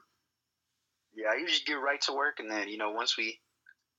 Yeah, 1.14 1.28
I 1.34 1.42
usually 1.42 1.66
get 1.66 1.82
right 1.82 2.02
to 2.02 2.14
work, 2.14 2.40
and 2.40 2.50
then 2.50 2.70
you 2.70 2.78
know 2.78 2.92
once 2.92 3.18
we 3.18 3.40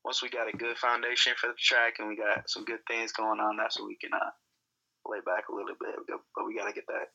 once 0.04 0.22
we 0.22 0.30
got 0.30 0.52
a 0.52 0.56
good 0.56 0.78
foundation 0.78 1.34
for 1.36 1.48
the 1.48 1.58
track 1.60 1.94
and 1.98 2.08
we 2.08 2.16
got 2.16 2.48
some 2.48 2.64
good 2.64 2.80
things 2.88 3.12
going 3.12 3.38
on, 3.38 3.56
that's 3.56 3.78
when 3.78 3.88
we 3.88 3.98
can 4.00 4.10
uh, 4.14 4.32
lay 5.06 5.20
back 5.26 5.48
a 5.50 5.54
little 5.54 5.76
bit. 5.78 5.94
But 6.08 6.46
we 6.46 6.56
gotta 6.56 6.72
get 6.72 6.86
that 6.88 7.12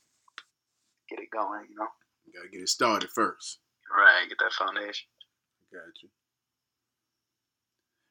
get 1.09 1.19
it 1.19 1.29
going, 1.31 1.65
you 1.69 1.75
know. 1.75 1.89
You 2.25 2.34
gotta 2.34 2.50
get 2.50 2.62
it 2.62 2.70
started 2.70 3.10
first. 3.13 3.60
Right, 3.89 4.27
get 4.27 4.38
that 4.39 4.53
foundation. 4.53 5.08
Got 5.72 6.01
you. 6.01 6.10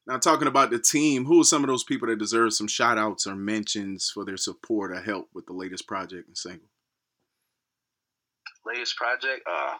Now, 0.06 0.18
talking 0.18 0.48
about 0.48 0.70
the 0.70 0.78
team, 0.78 1.24
who 1.24 1.40
are 1.40 1.44
some 1.44 1.64
of 1.64 1.68
those 1.68 1.84
people 1.84 2.08
that 2.08 2.18
deserve 2.18 2.52
some 2.52 2.68
shout 2.68 2.98
outs 2.98 3.26
or 3.26 3.34
mentions 3.34 4.10
for 4.10 4.24
their 4.24 4.36
support 4.36 4.92
or 4.92 5.00
help 5.00 5.28
with 5.32 5.46
the 5.46 5.54
latest 5.54 5.86
project 5.86 6.28
and 6.28 6.36
single? 6.36 6.68
Latest 8.66 8.96
project, 8.96 9.42
uh, 9.50 9.74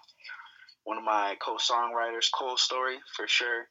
one 0.85 0.97
of 0.97 1.05
my 1.05 1.37
co 1.43 1.57
songwriters, 1.57 2.31
Cole 2.33 2.57
Story, 2.57 2.97
for 3.15 3.27
sure. 3.29 3.69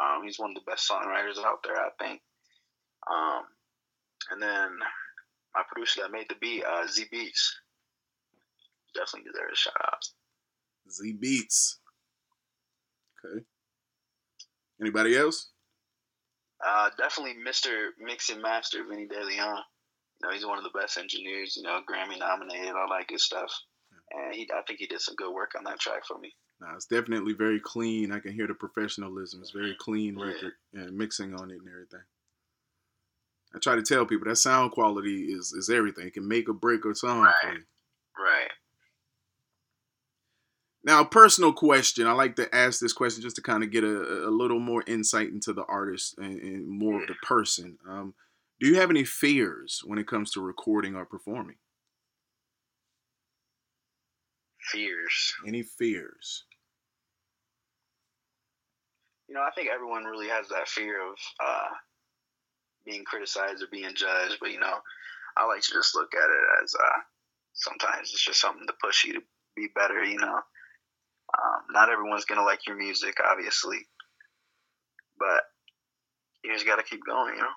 Um, 0.00 0.24
he's 0.24 0.38
one 0.38 0.50
of 0.50 0.56
the 0.56 0.70
best 0.70 0.90
songwriters 0.90 1.38
out 1.44 1.62
there, 1.62 1.76
I 1.76 1.90
think. 2.00 2.20
Um, 3.10 3.42
and 4.32 4.42
then 4.42 4.70
my 5.54 5.62
producer 5.68 6.00
that 6.02 6.12
made 6.12 6.26
the 6.28 6.36
beat, 6.40 6.64
uh, 6.64 6.86
Z 6.88 7.04
Beats. 7.12 7.60
Definitely 8.94 9.30
deserves 9.30 9.52
a 9.52 9.56
shout 9.56 9.74
out. 9.84 10.04
Z 10.90 11.12
Beats. 11.20 11.78
Okay. 13.24 13.44
Anybody 14.80 15.16
else? 15.16 15.50
Uh, 16.64 16.90
definitely 16.96 17.34
Mr. 17.46 17.88
Mix 17.98 18.30
and 18.30 18.42
Master 18.42 18.84
Vinny 18.88 19.06
De 19.06 19.24
Leon. 19.24 19.62
You 20.20 20.28
know, 20.28 20.32
he's 20.32 20.46
one 20.46 20.58
of 20.58 20.64
the 20.64 20.78
best 20.78 20.96
engineers. 20.96 21.56
You 21.56 21.62
know, 21.62 21.80
Grammy 21.88 22.18
nominated, 22.18 22.70
all 22.70 22.88
that 22.90 23.08
good 23.08 23.20
stuff. 23.20 23.52
And 24.12 24.34
he, 24.34 24.48
I 24.54 24.62
think 24.62 24.78
he 24.78 24.86
did 24.86 25.00
some 25.00 25.16
good 25.16 25.32
work 25.32 25.52
on 25.56 25.64
that 25.64 25.80
track 25.80 26.06
for 26.06 26.18
me. 26.18 26.34
Nah, 26.60 26.74
it's 26.74 26.86
definitely 26.86 27.32
very 27.32 27.60
clean. 27.60 28.12
I 28.12 28.20
can 28.20 28.32
hear 28.32 28.46
the 28.46 28.54
professionalism. 28.54 29.40
It's 29.40 29.50
very 29.50 29.76
clean 29.78 30.18
record 30.18 30.52
yeah. 30.72 30.82
and 30.82 30.96
mixing 30.96 31.34
on 31.34 31.50
it 31.50 31.58
and 31.58 31.68
everything. 31.68 32.04
I 33.54 33.58
try 33.58 33.76
to 33.76 33.82
tell 33.82 34.06
people 34.06 34.28
that 34.28 34.36
sound 34.36 34.72
quality 34.72 35.24
is 35.24 35.52
is 35.52 35.70
everything. 35.70 36.06
It 36.06 36.14
can 36.14 36.26
make 36.26 36.48
or 36.48 36.54
break 36.54 36.84
a 36.84 36.94
song 36.94 37.20
right. 37.20 37.58
Right. 38.18 38.50
Now, 40.84 41.00
a 41.00 41.06
personal 41.06 41.52
question. 41.54 42.06
I 42.06 42.12
like 42.12 42.36
to 42.36 42.54
ask 42.54 42.78
this 42.78 42.92
question 42.92 43.22
just 43.22 43.36
to 43.36 43.42
kind 43.42 43.64
of 43.64 43.70
get 43.70 43.84
a, 43.84 44.28
a 44.28 44.30
little 44.30 44.60
more 44.60 44.84
insight 44.86 45.30
into 45.30 45.54
the 45.54 45.64
artist 45.64 46.16
and, 46.18 46.38
and 46.40 46.68
more 46.68 47.00
of 47.00 47.08
the 47.08 47.14
person. 47.22 47.78
Um, 47.88 48.14
do 48.60 48.66
you 48.68 48.76
have 48.76 48.90
any 48.90 49.04
fears 49.04 49.80
when 49.84 49.98
it 49.98 50.06
comes 50.06 50.30
to 50.32 50.42
recording 50.42 50.94
or 50.94 51.06
performing? 51.06 51.56
Fears. 54.60 55.34
Any 55.46 55.62
fears? 55.62 56.44
You 59.28 59.34
know, 59.34 59.42
I 59.42 59.50
think 59.54 59.70
everyone 59.74 60.04
really 60.04 60.28
has 60.28 60.48
that 60.48 60.68
fear 60.68 61.00
of 61.00 61.16
uh, 61.42 61.68
being 62.84 63.04
criticized 63.04 63.62
or 63.62 63.68
being 63.72 63.94
judged, 63.94 64.36
but 64.38 64.52
you 64.52 64.60
know, 64.60 64.78
I 65.36 65.46
like 65.46 65.62
to 65.62 65.72
just 65.72 65.94
look 65.94 66.12
at 66.14 66.30
it 66.30 66.62
as 66.62 66.74
uh, 66.74 67.00
sometimes 67.54 68.10
it's 68.12 68.24
just 68.24 68.40
something 68.40 68.66
to 68.66 68.74
push 68.82 69.04
you 69.04 69.14
to 69.14 69.22
be 69.56 69.68
better. 69.74 70.04
You 70.04 70.18
know, 70.18 70.40
um, 71.32 71.62
not 71.70 71.90
everyone's 71.90 72.24
gonna 72.24 72.44
like 72.44 72.66
your 72.66 72.76
music, 72.76 73.16
obviously, 73.24 73.78
but 75.18 75.42
you 76.42 76.52
just 76.52 76.66
gotta 76.66 76.82
keep 76.82 77.00
going, 77.06 77.34
you 77.36 77.42
know. 77.42 77.48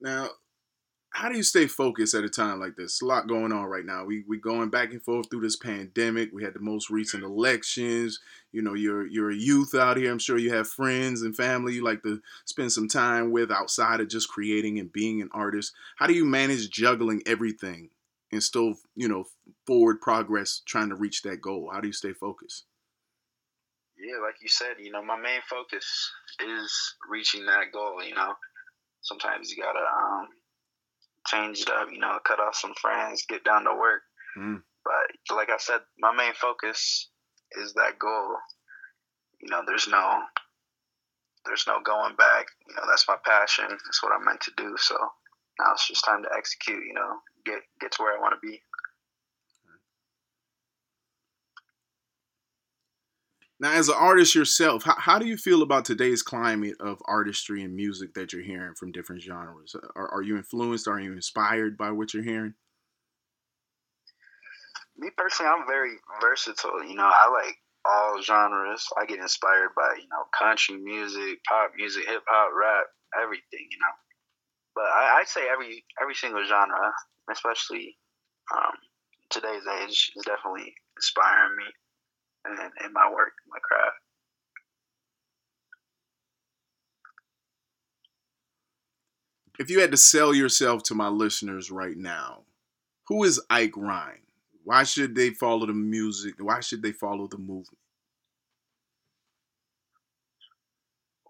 Now, 0.00 0.30
how 1.10 1.28
do 1.28 1.36
you 1.36 1.42
stay 1.42 1.66
focused 1.66 2.14
at 2.14 2.22
a 2.22 2.28
time 2.28 2.60
like 2.60 2.76
this? 2.76 3.02
A 3.02 3.04
lot 3.04 3.26
going 3.26 3.50
on 3.50 3.64
right 3.64 3.84
now. 3.84 4.04
We 4.04 4.24
we 4.28 4.38
going 4.38 4.70
back 4.70 4.92
and 4.92 5.02
forth 5.02 5.28
through 5.28 5.40
this 5.40 5.56
pandemic. 5.56 6.30
We 6.32 6.44
had 6.44 6.54
the 6.54 6.60
most 6.60 6.90
recent 6.90 7.24
elections. 7.24 8.20
You 8.52 8.62
know, 8.62 8.74
you're 8.74 9.04
you're 9.06 9.32
a 9.32 9.36
youth 9.36 9.74
out 9.74 9.96
here. 9.96 10.12
I'm 10.12 10.20
sure 10.20 10.38
you 10.38 10.52
have 10.52 10.68
friends 10.68 11.22
and 11.22 11.36
family 11.36 11.74
you 11.74 11.82
like 11.82 12.04
to 12.04 12.20
spend 12.44 12.70
some 12.70 12.86
time 12.86 13.32
with 13.32 13.50
outside 13.50 14.00
of 14.00 14.08
just 14.08 14.28
creating 14.28 14.78
and 14.78 14.92
being 14.92 15.20
an 15.20 15.30
artist. 15.32 15.72
How 15.96 16.06
do 16.06 16.14
you 16.14 16.24
manage 16.24 16.70
juggling 16.70 17.22
everything 17.26 17.90
and 18.32 18.42
still, 18.42 18.74
you 18.94 19.08
know, 19.08 19.24
forward 19.66 20.00
progress 20.00 20.62
trying 20.66 20.88
to 20.90 20.94
reach 20.94 21.22
that 21.22 21.40
goal? 21.40 21.70
How 21.72 21.80
do 21.80 21.86
you 21.86 21.92
stay 21.92 22.12
focused? 22.12 22.66
Yeah, 23.98 24.20
like 24.22 24.36
you 24.40 24.48
said, 24.48 24.76
you 24.78 24.92
know, 24.92 25.02
my 25.02 25.16
main 25.16 25.40
focus 25.48 26.12
is 26.40 26.94
reaching 27.10 27.46
that 27.46 27.72
goal. 27.72 28.02
You 28.04 28.14
know, 28.14 28.34
sometimes 29.02 29.50
you 29.50 29.62
gotta 29.62 29.80
um, 29.80 30.28
change 31.26 31.62
it 31.62 31.70
up. 31.70 31.88
You 31.90 31.98
know, 31.98 32.18
cut 32.24 32.38
off 32.38 32.54
some 32.54 32.74
friends, 32.80 33.24
get 33.28 33.44
down 33.44 33.64
to 33.64 33.74
work. 33.74 34.02
Mm. 34.38 34.62
But 34.84 35.36
like 35.36 35.50
I 35.50 35.56
said, 35.58 35.80
my 35.98 36.14
main 36.14 36.32
focus 36.34 37.08
is 37.60 37.74
that 37.74 37.98
goal. 37.98 38.36
You 39.40 39.50
know, 39.50 39.62
there's 39.66 39.88
no 39.88 40.20
there's 41.44 41.66
no 41.66 41.80
going 41.82 42.14
back. 42.16 42.46
You 42.68 42.76
know, 42.76 42.82
that's 42.88 43.08
my 43.08 43.16
passion. 43.24 43.68
That's 43.68 44.02
what 44.02 44.12
I'm 44.12 44.24
meant 44.24 44.40
to 44.42 44.52
do. 44.56 44.76
So 44.78 44.96
now 45.58 45.72
it's 45.72 45.88
just 45.88 46.04
time 46.04 46.22
to 46.22 46.28
execute. 46.36 46.82
You 46.86 46.94
know, 46.94 47.18
get 47.44 47.60
get 47.80 47.92
to 47.92 48.02
where 48.02 48.16
I 48.16 48.20
want 48.20 48.34
to 48.34 48.46
be. 48.46 48.60
Now, 53.60 53.72
as 53.72 53.88
an 53.88 53.96
artist 53.98 54.36
yourself, 54.36 54.84
how, 54.84 54.94
how 54.96 55.18
do 55.18 55.26
you 55.26 55.36
feel 55.36 55.62
about 55.62 55.84
today's 55.84 56.22
climate 56.22 56.76
of 56.78 57.02
artistry 57.06 57.64
and 57.64 57.74
music 57.74 58.14
that 58.14 58.32
you're 58.32 58.42
hearing 58.42 58.74
from 58.76 58.92
different 58.92 59.20
genres? 59.20 59.74
Are, 59.96 60.08
are 60.08 60.22
you 60.22 60.36
influenced? 60.36 60.86
Are 60.86 61.00
you 61.00 61.12
inspired 61.12 61.76
by 61.76 61.90
what 61.90 62.14
you're 62.14 62.22
hearing? 62.22 62.54
Me 64.96 65.10
personally, 65.16 65.50
I'm 65.50 65.66
very 65.66 65.96
versatile. 66.20 66.84
You 66.84 66.94
know, 66.94 67.10
I 67.10 67.30
like 67.30 67.56
all 67.84 68.22
genres. 68.22 68.86
I 68.96 69.06
get 69.06 69.18
inspired 69.18 69.70
by 69.76 69.94
you 69.96 70.08
know 70.08 70.24
country 70.38 70.76
music, 70.76 71.38
pop 71.48 71.72
music, 71.76 72.06
hip 72.06 72.22
hop, 72.28 72.52
rap, 72.54 72.86
everything. 73.20 73.66
You 73.70 73.78
know, 73.78 73.94
but 74.78 74.86
I, 74.86 75.18
I'd 75.18 75.26
say 75.26 75.50
every 75.50 75.82
every 76.00 76.14
single 76.14 76.46
genre 76.46 76.94
especially 77.30 77.96
um, 78.54 78.72
today's 79.30 79.62
age, 79.82 80.12
is 80.16 80.24
definitely 80.24 80.72
inspiring 80.96 81.56
me 81.56 81.64
and 82.44 82.72
in 82.84 82.92
my 82.92 83.10
work, 83.10 83.32
my 83.50 83.58
craft. 83.62 83.96
If 89.58 89.70
you 89.70 89.80
had 89.80 89.90
to 89.90 89.96
sell 89.96 90.32
yourself 90.32 90.84
to 90.84 90.94
my 90.94 91.08
listeners 91.08 91.70
right 91.70 91.96
now, 91.96 92.44
who 93.08 93.24
is 93.24 93.40
Ike 93.50 93.76
Rhein? 93.76 94.20
Why 94.62 94.84
should 94.84 95.16
they 95.16 95.30
follow 95.30 95.66
the 95.66 95.72
music? 95.72 96.34
Why 96.38 96.60
should 96.60 96.82
they 96.82 96.92
follow 96.92 97.26
the 97.26 97.38
movement? 97.38 97.78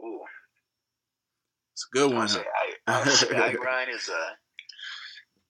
Ooh. 0.04 0.20
It's 1.72 1.86
a 1.86 1.96
good 1.96 2.12
one. 2.12 2.28
Say, 2.88 2.94
I, 2.94 3.00
I 3.00 3.08
say 3.10 3.36
Ike 3.36 3.64
Rhein 3.64 3.88
is 3.94 4.08
a 4.08 4.24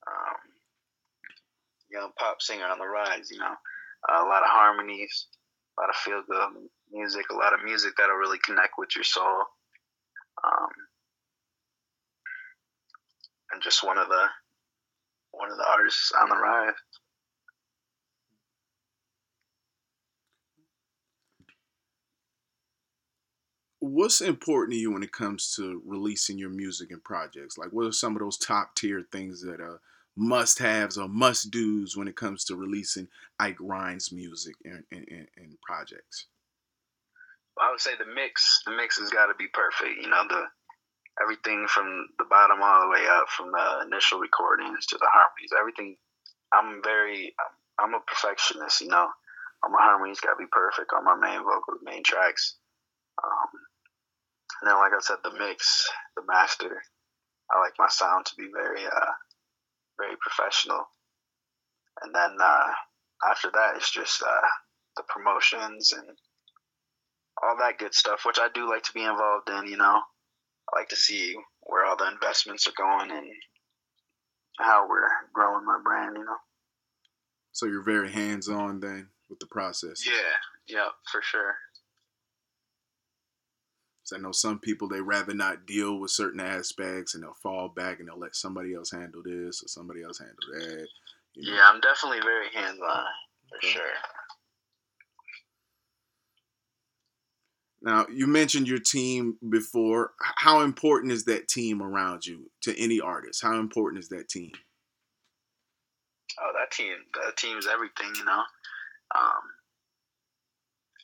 um, 0.08 0.38
young 1.90 2.10
pop 2.18 2.40
singer 2.40 2.66
on 2.66 2.78
the 2.78 2.86
rise. 2.86 3.30
You 3.30 3.38
know, 3.38 3.54
uh, 4.08 4.24
a 4.24 4.28
lot 4.28 4.42
of 4.42 4.50
harmonies, 4.50 5.26
a 5.78 5.82
lot 5.82 5.90
of 5.90 5.96
feel 5.96 6.22
good 6.28 6.68
music, 6.90 7.26
a 7.30 7.36
lot 7.36 7.54
of 7.54 7.64
music 7.64 7.92
that'll 7.98 8.16
really 8.16 8.38
connect 8.44 8.74
with 8.78 8.90
your 8.96 9.04
soul. 9.04 9.42
Um, 10.44 10.70
and 13.52 13.62
just 13.62 13.84
one 13.84 13.98
of 13.98 14.08
the 14.08 14.26
one 15.32 15.50
of 15.50 15.58
the 15.58 15.66
artists 15.68 16.12
on 16.20 16.28
the 16.28 16.36
rise. 16.36 16.74
What's 23.88 24.20
important 24.20 24.72
to 24.72 24.78
you 24.78 24.92
when 24.92 25.02
it 25.02 25.12
comes 25.12 25.54
to 25.56 25.82
releasing 25.86 26.38
your 26.38 26.50
music 26.50 26.90
and 26.90 27.02
projects? 27.02 27.56
Like, 27.56 27.70
what 27.70 27.86
are 27.86 27.92
some 27.92 28.14
of 28.14 28.20
those 28.20 28.36
top 28.36 28.74
tier 28.74 29.04
things 29.10 29.42
that 29.42 29.60
are 29.60 29.80
must 30.16 30.58
haves 30.58 30.98
or 30.98 31.08
must 31.08 31.50
do's 31.50 31.96
when 31.96 32.08
it 32.08 32.16
comes 32.16 32.44
to 32.44 32.56
releasing 32.56 33.08
Ike 33.38 33.60
Rhein's 33.60 34.12
music 34.12 34.56
and, 34.64 34.84
and, 34.90 35.06
and 35.36 35.60
projects? 35.62 36.26
I 37.60 37.70
would 37.70 37.80
say 37.80 37.92
the 37.98 38.12
mix. 38.14 38.62
The 38.66 38.76
mix 38.76 38.98
has 38.98 39.10
got 39.10 39.26
to 39.26 39.34
be 39.38 39.46
perfect. 39.52 40.02
You 40.02 40.10
know, 40.10 40.22
the 40.28 40.44
everything 41.22 41.66
from 41.68 42.08
the 42.18 42.24
bottom 42.28 42.62
all 42.62 42.82
the 42.82 42.90
way 42.90 43.06
up, 43.08 43.28
from 43.28 43.50
the 43.50 43.86
initial 43.86 44.20
recordings 44.20 44.86
to 44.86 44.98
the 44.98 45.08
harmonies. 45.10 45.50
Everything. 45.58 45.96
I'm 46.52 46.82
very. 46.82 47.34
I'm 47.80 47.94
a 47.94 48.00
perfectionist. 48.06 48.80
You 48.80 48.88
know, 48.88 49.08
all 49.62 49.70
my 49.70 49.82
harmonies 49.82 50.20
got 50.20 50.34
to 50.34 50.44
be 50.44 50.50
perfect 50.50 50.92
on 50.94 51.04
my 51.04 51.16
main 51.16 51.42
vocals, 51.42 51.80
main 51.82 52.02
tracks. 52.04 52.56
Um, 53.22 53.67
and 54.60 54.70
then, 54.70 54.76
like 54.76 54.92
I 54.92 55.00
said, 55.00 55.18
the 55.22 55.38
mix, 55.38 55.88
the 56.16 56.22
master. 56.26 56.82
I 57.50 57.60
like 57.60 57.72
my 57.78 57.88
sound 57.88 58.26
to 58.26 58.34
be 58.36 58.48
very, 58.52 58.84
uh, 58.84 59.12
very 59.98 60.16
professional. 60.20 60.84
And 62.02 62.14
then 62.14 62.36
uh, 62.40 62.70
after 63.30 63.50
that, 63.52 63.76
it's 63.76 63.90
just 63.90 64.22
uh, 64.22 64.48
the 64.96 65.02
promotions 65.08 65.92
and 65.92 66.06
all 67.42 67.56
that 67.58 67.78
good 67.78 67.94
stuff, 67.94 68.22
which 68.26 68.38
I 68.38 68.48
do 68.52 68.68
like 68.68 68.82
to 68.84 68.92
be 68.92 69.02
involved 69.02 69.48
in. 69.48 69.66
You 69.66 69.76
know, 69.76 70.02
I 70.72 70.78
like 70.78 70.88
to 70.88 70.96
see 70.96 71.34
where 71.62 71.86
all 71.86 71.96
the 71.96 72.10
investments 72.10 72.66
are 72.66 72.72
going 72.76 73.10
and 73.10 73.26
how 74.58 74.86
we're 74.88 75.08
growing 75.32 75.64
my 75.64 75.78
brand. 75.82 76.16
You 76.16 76.24
know. 76.24 76.36
So 77.52 77.66
you're 77.66 77.82
very 77.82 78.10
hands-on 78.10 78.80
then 78.80 79.08
with 79.30 79.38
the 79.38 79.46
process. 79.46 80.06
Yeah. 80.06 80.34
Yeah, 80.68 80.88
for 81.10 81.22
sure. 81.22 81.54
I 84.12 84.18
know 84.18 84.32
some 84.32 84.58
people 84.58 84.88
they 84.88 85.00
rather 85.00 85.34
not 85.34 85.66
deal 85.66 85.98
with 85.98 86.10
certain 86.10 86.40
aspects 86.40 87.14
and 87.14 87.22
they'll 87.22 87.34
fall 87.34 87.68
back 87.68 87.98
and 87.98 88.08
they'll 88.08 88.18
let 88.18 88.36
somebody 88.36 88.74
else 88.74 88.90
handle 88.90 89.22
this 89.24 89.62
or 89.62 89.68
somebody 89.68 90.02
else 90.02 90.18
handle 90.18 90.36
that. 90.52 90.86
You 91.34 91.50
know? 91.50 91.56
Yeah, 91.56 91.62
I'm 91.72 91.80
definitely 91.80 92.20
very 92.20 92.48
hands-on 92.54 93.04
for 93.48 93.56
okay. 93.56 93.68
sure. 93.68 93.82
Now, 97.80 98.06
you 98.12 98.26
mentioned 98.26 98.68
your 98.68 98.80
team 98.80 99.36
before. 99.48 100.12
How 100.20 100.60
important 100.60 101.12
is 101.12 101.24
that 101.24 101.48
team 101.48 101.80
around 101.80 102.26
you 102.26 102.50
to 102.62 102.76
any 102.78 103.00
artist? 103.00 103.42
How 103.42 103.58
important 103.60 104.02
is 104.02 104.08
that 104.08 104.28
team? 104.28 104.50
Oh, 106.40 106.52
that 106.58 106.70
team, 106.72 106.94
that 107.24 107.36
team 107.36 107.56
is 107.56 107.66
everything, 107.66 108.12
you 108.16 108.24
know. 108.24 108.42
Um, 109.14 109.42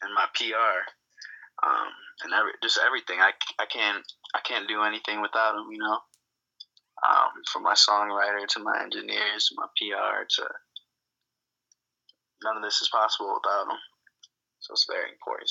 and 0.03 0.15
my 0.15 0.27
PR, 0.35 0.91
um, 1.65 1.89
and 2.23 2.33
every, 2.33 2.53
just 2.63 2.79
everything. 2.85 3.19
I, 3.21 3.33
I 3.59 3.67
can't 3.67 4.05
I 4.35 4.41
can't 4.45 4.69
do 4.69 4.83
anything 4.83 5.21
without 5.21 5.55
them, 5.55 5.69
you 5.71 5.79
know. 5.79 5.99
Um, 7.05 7.33
from 7.53 7.63
my 7.63 7.75
songwriter 7.75 8.47
to 8.47 8.61
my 8.61 8.81
engineers 8.83 9.49
to 9.49 9.57
my 9.57 9.67
PR 9.77 10.25
to 10.25 10.49
none 12.43 12.57
of 12.57 12.63
this 12.63 12.81
is 12.81 12.89
possible 12.89 13.35
without 13.35 13.69
them. 13.69 13.79
So 14.61 14.73
it's 14.73 14.87
very 14.89 15.11
important 15.11 15.51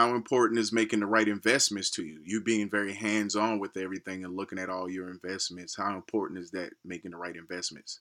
how 0.00 0.14
important 0.14 0.58
is 0.58 0.72
making 0.72 1.00
the 1.00 1.06
right 1.06 1.28
investments 1.28 1.90
to 1.90 2.04
you? 2.04 2.20
You 2.24 2.40
being 2.40 2.70
very 2.70 2.94
hands 2.94 3.36
on 3.36 3.58
with 3.58 3.76
everything 3.76 4.24
and 4.24 4.36
looking 4.36 4.58
at 4.58 4.70
all 4.70 4.88
your 4.88 5.10
investments. 5.10 5.76
How 5.76 5.94
important 5.94 6.38
is 6.38 6.50
that 6.52 6.70
making 6.84 7.10
the 7.10 7.16
right 7.16 7.36
investments? 7.36 8.00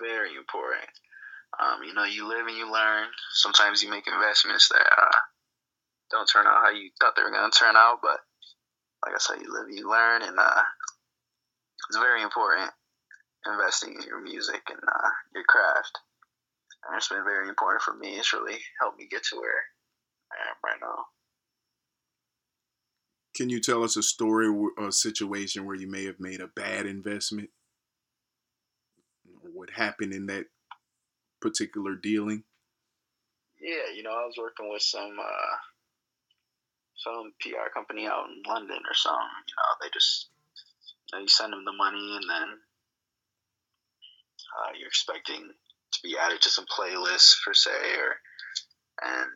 Very 0.00 0.34
important. 0.34 0.88
Um, 1.60 1.84
you 1.86 1.94
know, 1.94 2.04
you 2.04 2.28
live 2.28 2.46
and 2.46 2.56
you 2.56 2.70
learn. 2.70 3.06
Sometimes 3.32 3.82
you 3.82 3.90
make 3.90 4.06
investments 4.06 4.68
that 4.68 4.86
uh, 4.86 5.18
don't 6.10 6.26
turn 6.26 6.46
out 6.46 6.62
how 6.64 6.70
you 6.70 6.90
thought 7.00 7.14
they 7.16 7.22
were 7.22 7.30
going 7.30 7.50
to 7.50 7.58
turn 7.58 7.76
out, 7.76 7.98
but 8.02 8.18
like 9.04 9.14
I 9.14 9.18
said, 9.18 9.42
you 9.42 9.52
live 9.52 9.66
and 9.66 9.78
you 9.78 9.88
learn, 9.88 10.22
and 10.22 10.38
uh, 10.38 10.62
it's 11.88 11.98
very 11.98 12.22
important 12.22 12.70
investing 13.46 13.94
in 13.94 14.06
your 14.06 14.22
music 14.22 14.62
and 14.70 14.78
uh, 14.80 15.10
your 15.34 15.44
craft. 15.44 15.98
And 16.86 16.96
it's 16.96 17.08
been 17.08 17.24
very 17.24 17.48
important 17.48 17.82
for 17.82 17.94
me. 17.94 18.16
It's 18.16 18.32
really 18.32 18.58
helped 18.80 18.98
me 18.98 19.06
get 19.10 19.22
to 19.24 19.36
where 19.36 19.64
I 20.32 20.48
am 20.48 20.56
right 20.64 20.80
now. 20.80 21.04
Can 23.36 23.48
you 23.48 23.60
tell 23.60 23.82
us 23.82 23.96
a 23.96 24.02
story 24.02 24.46
or 24.46 24.70
a 24.78 24.92
situation 24.92 25.66
where 25.66 25.76
you 25.76 25.90
may 25.90 26.04
have 26.04 26.20
made 26.20 26.40
a 26.40 26.46
bad 26.46 26.86
investment? 26.86 27.50
What 29.42 29.70
happened 29.70 30.12
in 30.12 30.26
that 30.26 30.46
particular 31.44 31.94
dealing? 31.94 32.42
Yeah, 33.60 33.92
you 33.94 34.02
know, 34.02 34.16
I 34.16 34.24
was 34.24 34.36
working 34.38 34.70
with 34.72 34.80
some 34.80 35.16
uh, 35.20 35.56
some 36.96 37.32
PR 37.40 37.68
company 37.72 38.06
out 38.06 38.28
in 38.30 38.42
London 38.48 38.80
or 38.88 38.94
something. 38.94 39.44
You 39.46 39.54
know, 39.60 39.70
they 39.82 39.90
just 39.92 40.30
you, 41.12 41.18
know, 41.18 41.22
you 41.22 41.28
send 41.28 41.52
them 41.52 41.64
the 41.66 41.76
money 41.76 42.16
and 42.16 42.24
then 42.28 42.48
uh, 44.56 44.72
you're 44.78 44.88
expecting 44.88 45.42
to 45.92 45.98
be 46.02 46.16
added 46.18 46.40
to 46.40 46.48
some 46.48 46.64
playlists 46.66 47.36
per 47.44 47.52
se, 47.52 47.70
or 47.70 48.16
and 49.02 49.30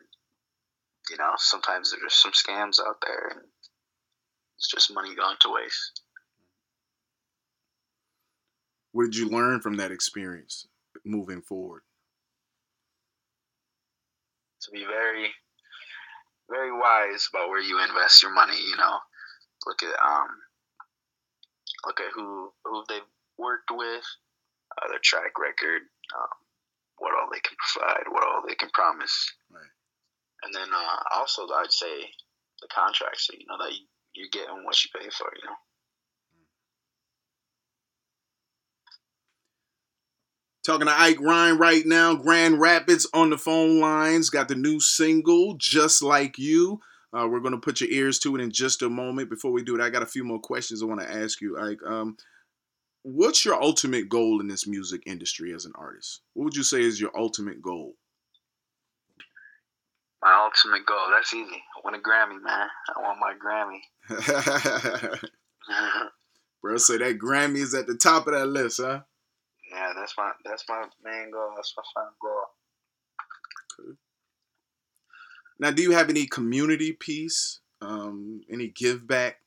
you 1.11 1.17
know, 1.17 1.33
sometimes 1.37 1.91
there's 1.91 2.01
just 2.11 2.21
some 2.23 2.33
scams 2.33 2.79
out 2.85 2.97
there 3.05 3.29
and 3.35 3.41
it's 4.57 4.67
just 4.67 4.93
money 4.93 5.15
gone 5.15 5.37
to 5.41 5.53
waste. 5.53 6.01
What 8.93 9.05
did 9.05 9.15
you 9.15 9.29
learn 9.29 9.61
from 9.61 9.77
that 9.77 9.91
experience 9.91 10.67
moving 11.05 11.41
forward? 11.41 11.83
To 14.61 14.71
be 14.71 14.85
very, 14.85 15.31
very 16.49 16.71
wise 16.71 17.29
about 17.33 17.49
where 17.49 17.61
you 17.61 17.81
invest 17.81 18.21
your 18.21 18.33
money. 18.33 18.57
You 18.57 18.77
know, 18.77 18.97
look 19.65 19.83
at 19.83 19.95
um, 20.03 20.27
look 21.85 21.99
at 21.99 22.11
who 22.13 22.51
who 22.65 22.83
they've 22.89 23.01
worked 23.37 23.71
with, 23.71 24.03
uh, 24.81 24.89
their 24.89 24.99
track 25.03 25.39
record, 25.39 25.83
um, 26.15 26.35
what 26.97 27.13
all 27.13 27.29
they 27.31 27.39
can 27.39 27.55
provide, 27.57 28.03
what 28.11 28.23
all 28.23 28.43
they 28.45 28.55
can 28.55 28.69
promise. 28.73 29.31
Right 29.49 29.71
and 30.43 30.53
then 30.53 30.69
uh, 30.73 30.97
also 31.15 31.47
I'd 31.47 31.71
say 31.71 32.11
the 32.61 32.67
contract, 32.67 33.19
so 33.21 33.33
you 33.37 33.45
know 33.47 33.57
that 33.59 33.73
you, 33.73 33.85
you're 34.13 34.31
getting 34.31 34.63
what 34.63 34.81
you 34.83 34.89
pay 34.93 35.09
for, 35.09 35.31
you 35.35 35.47
know. 35.47 35.55
Talking 40.69 40.85
to 40.85 41.01
Ike 41.01 41.19
Rhein 41.19 41.57
right 41.57 41.83
now, 41.83 42.13
Grand 42.13 42.61
Rapids 42.61 43.07
on 43.11 43.31
the 43.31 43.39
phone 43.39 43.79
lines. 43.79 44.29
Got 44.29 44.49
the 44.49 44.55
new 44.55 44.79
single, 44.79 45.55
Just 45.55 46.03
Like 46.03 46.37
You. 46.37 46.79
Uh, 47.11 47.27
we're 47.27 47.39
going 47.39 47.55
to 47.55 47.59
put 47.59 47.81
your 47.81 47.89
ears 47.89 48.19
to 48.19 48.35
it 48.35 48.41
in 48.41 48.51
just 48.51 48.83
a 48.83 48.89
moment. 48.89 49.31
Before 49.31 49.51
we 49.51 49.63
do 49.63 49.73
it, 49.73 49.81
I 49.81 49.89
got 49.89 50.03
a 50.03 50.05
few 50.05 50.23
more 50.23 50.37
questions 50.37 50.83
I 50.83 50.85
want 50.85 51.01
to 51.01 51.11
ask 51.11 51.41
you. 51.41 51.57
Ike, 51.57 51.79
um, 51.87 52.17
what's 53.01 53.43
your 53.43 53.59
ultimate 53.59 54.09
goal 54.09 54.41
in 54.41 54.47
this 54.47 54.67
music 54.67 55.01
industry 55.07 55.55
as 55.55 55.65
an 55.65 55.71
artist? 55.73 56.21
What 56.35 56.43
would 56.43 56.55
you 56.55 56.61
say 56.61 56.83
is 56.83 57.01
your 57.01 57.17
ultimate 57.17 57.63
goal? 57.63 57.95
My 60.21 60.35
ultimate 60.35 60.85
goal. 60.85 61.07
That's 61.11 61.33
easy. 61.33 61.63
I 61.77 61.81
want 61.83 61.95
a 61.95 61.99
Grammy, 61.99 62.39
man. 62.43 62.67
I 62.95 63.01
want 63.01 63.17
my 63.19 63.33
Grammy. 63.43 65.17
Bro, 66.61 66.77
so 66.77 66.99
that 66.99 67.17
Grammy 67.17 67.57
is 67.57 67.73
at 67.73 67.87
the 67.87 67.95
top 67.95 68.27
of 68.27 68.33
that 68.33 68.45
list, 68.45 68.79
huh? 68.83 68.99
Yeah, 69.71 69.93
that's 69.95 70.13
my 70.17 70.31
that's 70.45 70.63
my 70.67 70.85
main 71.03 71.31
goal. 71.31 71.53
That's 71.55 71.73
my 71.77 71.83
final 71.93 72.11
goal. 72.21 72.43
Okay. 73.79 73.97
Now, 75.59 75.71
do 75.71 75.81
you 75.81 75.91
have 75.91 76.09
any 76.09 76.25
community 76.25 76.93
piece, 76.93 77.59
um, 77.81 78.41
any 78.49 78.67
give 78.67 79.07
back 79.07 79.37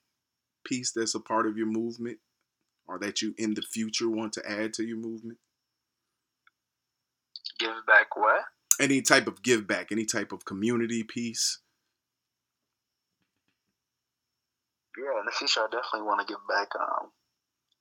piece 0.65 0.93
that's 0.93 1.15
a 1.15 1.21
part 1.21 1.47
of 1.47 1.57
your 1.57 1.67
movement, 1.67 2.19
or 2.87 2.99
that 2.99 3.23
you 3.23 3.35
in 3.39 3.55
the 3.55 3.63
future 3.63 4.09
want 4.09 4.33
to 4.35 4.51
add 4.51 4.75
to 4.75 4.85
your 4.85 4.99
movement? 4.99 5.39
Give 7.59 7.75
back 7.87 8.17
what? 8.17 8.45
any 8.81 9.01
type 9.03 9.27
of 9.27 9.43
give 9.43 9.67
back, 9.67 9.93
any 9.93 10.05
type 10.05 10.33
of 10.33 10.45
community 10.45 11.03
piece? 11.03 11.59
Yeah, 14.99 15.21
in 15.21 15.27
the 15.27 15.33
future, 15.33 15.61
I 15.61 15.67
definitely 15.71 16.07
want 16.07 16.27
to 16.27 16.33
give 16.33 16.43
back 16.49 16.69
um, 16.79 17.11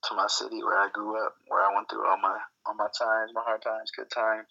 to 0.04 0.14
my 0.14 0.26
city 0.28 0.62
where 0.62 0.78
I 0.78 0.88
grew 0.92 1.24
up, 1.24 1.34
where 1.48 1.62
I 1.62 1.74
went 1.74 1.88
through 1.88 2.06
all 2.08 2.18
my 2.18 2.38
all 2.66 2.74
my 2.74 2.88
times, 2.98 3.32
my 3.34 3.42
hard 3.44 3.62
times, 3.62 3.90
good 3.96 4.10
times. 4.10 4.48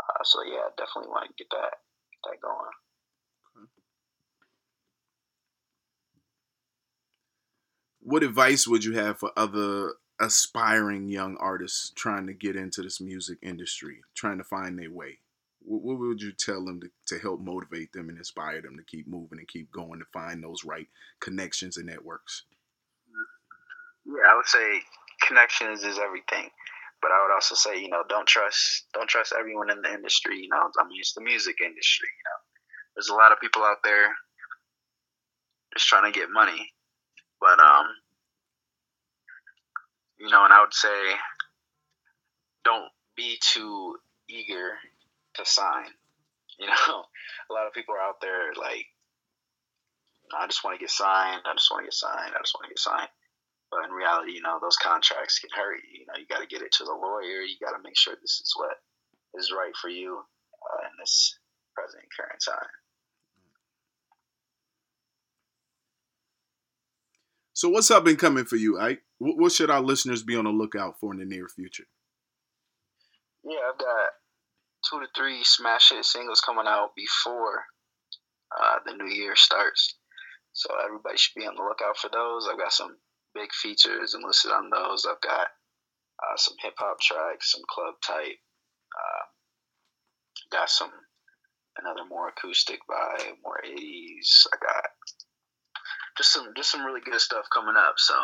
Uh, 0.00 0.24
so 0.24 0.42
yeah, 0.44 0.60
I 0.66 0.70
definitely 0.76 1.10
want 1.10 1.28
to 1.28 1.34
get 1.36 1.50
that 1.50 1.78
get 2.12 2.32
that 2.32 2.40
going. 2.40 2.70
What 8.02 8.22
advice 8.22 8.66
would 8.66 8.84
you 8.84 8.94
have 8.94 9.18
for 9.18 9.30
other 9.36 9.94
aspiring 10.20 11.08
young 11.08 11.36
artists 11.38 11.92
trying 11.94 12.26
to 12.26 12.34
get 12.34 12.56
into 12.56 12.82
this 12.82 13.00
music 13.00 13.38
industry, 13.42 14.00
trying 14.14 14.38
to 14.38 14.44
find 14.44 14.78
their 14.78 14.90
way? 14.90 15.18
What, 15.60 15.82
what 15.82 15.98
would 15.98 16.22
you 16.22 16.32
tell 16.32 16.64
them 16.64 16.80
to, 16.80 16.90
to 17.06 17.18
help 17.20 17.40
motivate 17.40 17.92
them 17.92 18.08
and 18.08 18.18
inspire 18.18 18.62
them 18.62 18.76
to 18.78 18.82
keep 18.84 19.06
moving 19.06 19.38
and 19.38 19.48
keep 19.48 19.70
going 19.70 19.98
to 20.00 20.06
find 20.12 20.42
those 20.42 20.64
right 20.64 20.88
connections 21.20 21.76
and 21.76 21.86
networks? 21.86 22.44
Yeah, 24.04 24.28
I 24.30 24.36
would 24.36 24.46
say 24.46 24.80
connections 25.26 25.84
is 25.84 25.98
everything. 25.98 26.50
but 27.02 27.12
I 27.12 27.22
would 27.22 27.34
also 27.34 27.54
say, 27.54 27.80
you 27.80 27.88
know, 27.88 28.04
don't 28.08 28.28
trust 28.28 28.86
don't 28.94 29.08
trust 29.08 29.32
everyone 29.38 29.70
in 29.70 29.82
the 29.82 29.92
industry. 29.92 30.38
You 30.40 30.48
know, 30.50 30.70
I 30.80 30.84
mean, 30.88 31.00
it's 31.00 31.14
the 31.14 31.22
music 31.22 31.56
industry. 31.64 32.08
You 32.08 32.24
know, 32.28 32.38
there's 32.96 33.08
a 33.10 33.14
lot 33.14 33.32
of 33.32 33.40
people 33.40 33.64
out 33.64 33.78
there 33.84 34.14
just 35.74 35.86
trying 35.88 36.10
to 36.12 36.18
get 36.18 36.30
money, 36.30 36.72
but 37.40 37.58
um, 37.60 37.86
you 40.18 40.28
know, 40.30 40.44
and 40.44 40.52
I 40.52 40.60
would 40.60 40.74
say, 40.74 41.14
don't 42.64 42.90
be 43.16 43.38
too 43.40 43.96
eager 44.28 44.72
to 45.34 45.44
sign. 45.44 45.88
You 46.58 46.66
know, 46.66 47.04
a 47.50 47.52
lot 47.52 47.66
of 47.66 47.72
people 47.74 47.94
are 47.94 48.00
out 48.02 48.20
there 48.20 48.52
like, 48.58 48.86
I 50.38 50.46
just 50.46 50.64
want 50.64 50.78
to 50.78 50.82
get 50.82 50.90
signed. 50.90 51.42
I 51.44 51.54
just 51.54 51.70
want 51.70 51.82
to 51.82 51.86
get 51.86 51.94
signed. 51.94 52.32
I 52.34 52.38
just 52.42 52.54
want 52.54 52.64
to 52.64 52.70
get 52.70 52.78
signed. 52.78 53.08
But 53.70 53.84
in 53.86 53.92
reality, 53.92 54.32
you 54.32 54.42
know, 54.42 54.58
those 54.60 54.76
contracts 54.76 55.38
can 55.38 55.50
hurt 55.54 55.78
you. 55.86 56.00
You 56.00 56.06
know, 56.06 56.18
you 56.18 56.26
got 56.26 56.40
to 56.40 56.46
get 56.46 56.62
it 56.62 56.72
to 56.72 56.84
the 56.84 56.92
lawyer. 56.92 57.42
You 57.42 57.54
got 57.62 57.76
to 57.76 57.82
make 57.82 57.96
sure 57.96 58.14
this 58.20 58.40
is 58.42 58.52
what 58.56 58.76
is 59.38 59.52
right 59.56 59.74
for 59.80 59.88
you 59.88 60.18
uh, 60.18 60.82
in 60.84 60.90
this 60.98 61.38
present 61.74 62.04
current 62.18 62.42
time. 62.44 62.70
So, 67.52 67.68
what's 67.68 67.90
up 67.90 68.06
and 68.06 68.18
coming 68.18 68.44
for 68.44 68.56
you, 68.56 68.80
Ike? 68.80 69.02
What 69.18 69.52
should 69.52 69.70
our 69.70 69.82
listeners 69.82 70.22
be 70.22 70.34
on 70.34 70.44
the 70.44 70.50
lookout 70.50 70.98
for 70.98 71.12
in 71.12 71.18
the 71.18 71.26
near 71.26 71.46
future? 71.46 71.84
Yeah, 73.44 73.58
I've 73.70 73.78
got 73.78 74.08
two 74.88 75.00
to 75.00 75.06
three 75.14 75.44
smash 75.44 75.90
hit 75.90 76.04
singles 76.04 76.40
coming 76.40 76.66
out 76.66 76.90
before 76.96 77.64
uh, 78.58 78.78
the 78.86 78.94
new 78.94 79.12
year 79.12 79.36
starts. 79.36 79.94
So 80.52 80.70
everybody 80.84 81.18
should 81.18 81.38
be 81.38 81.46
on 81.46 81.54
the 81.54 81.62
lookout 81.62 81.98
for 81.98 82.08
those. 82.10 82.48
I've 82.50 82.58
got 82.58 82.72
some 82.72 82.96
big 83.34 83.52
features 83.52 84.14
and 84.14 84.24
listed 84.24 84.52
on 84.52 84.70
those. 84.70 85.06
I've 85.06 85.20
got 85.20 85.48
uh, 86.22 86.36
some 86.36 86.54
hip 86.62 86.74
hop 86.78 87.00
tracks, 87.00 87.52
some 87.52 87.62
club 87.68 87.94
type. 88.06 88.38
Uh, 88.90 89.24
got 90.52 90.68
some 90.68 90.90
another 91.78 92.04
more 92.08 92.28
acoustic 92.28 92.80
vibe, 92.90 93.34
more 93.44 93.60
80s. 93.64 94.46
I 94.52 94.56
got 94.60 94.84
just 96.16 96.32
some 96.32 96.52
just 96.56 96.70
some 96.70 96.84
really 96.84 97.00
good 97.00 97.20
stuff 97.20 97.46
coming 97.52 97.76
up. 97.76 97.94
So 97.96 98.14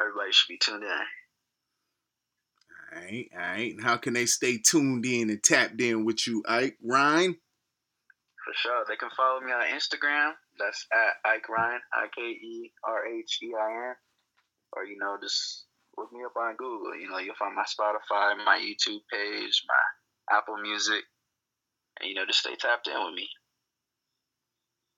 everybody 0.00 0.32
should 0.32 0.48
be 0.48 0.58
tuned 0.58 0.82
in. 0.82 0.90
All 0.90 3.02
right, 3.02 3.28
all 3.34 3.40
right. 3.40 3.74
How 3.82 3.96
can 3.96 4.14
they 4.14 4.26
stay 4.26 4.58
tuned 4.58 5.04
in 5.04 5.30
and 5.30 5.42
tapped 5.42 5.80
in 5.80 6.04
with 6.04 6.26
you, 6.26 6.42
Ike 6.48 6.78
Rhein? 6.82 7.36
For 8.44 8.54
sure. 8.54 8.84
They 8.88 8.96
can 8.96 9.10
follow 9.16 9.40
me 9.40 9.52
on 9.52 9.64
Instagram. 9.64 10.32
That's 10.58 10.86
at 10.92 11.30
Ike 11.30 11.48
Rhein, 11.48 11.80
I 11.92 12.06
K 12.14 12.22
E 12.22 12.72
R 12.84 13.06
H 13.06 13.38
E 13.42 13.52
I 13.58 13.88
N 13.90 13.94
or 14.76 14.84
you 14.84 14.98
know 14.98 15.16
just 15.22 15.64
look 15.96 16.12
me 16.12 16.20
up 16.24 16.36
on 16.36 16.56
Google. 16.56 16.96
You 16.96 17.08
know, 17.08 17.18
you'll 17.18 17.34
find 17.36 17.54
my 17.54 17.62
Spotify, 17.62 18.36
my 18.44 18.58
YouTube 18.58 19.00
page, 19.12 19.62
my 19.68 20.36
Apple 20.36 20.56
Music, 20.60 21.02
and 22.00 22.08
you 22.08 22.14
know, 22.14 22.26
just 22.26 22.40
stay 22.40 22.56
tapped 22.56 22.88
in 22.88 22.94
with 22.94 23.14
me. 23.14 23.28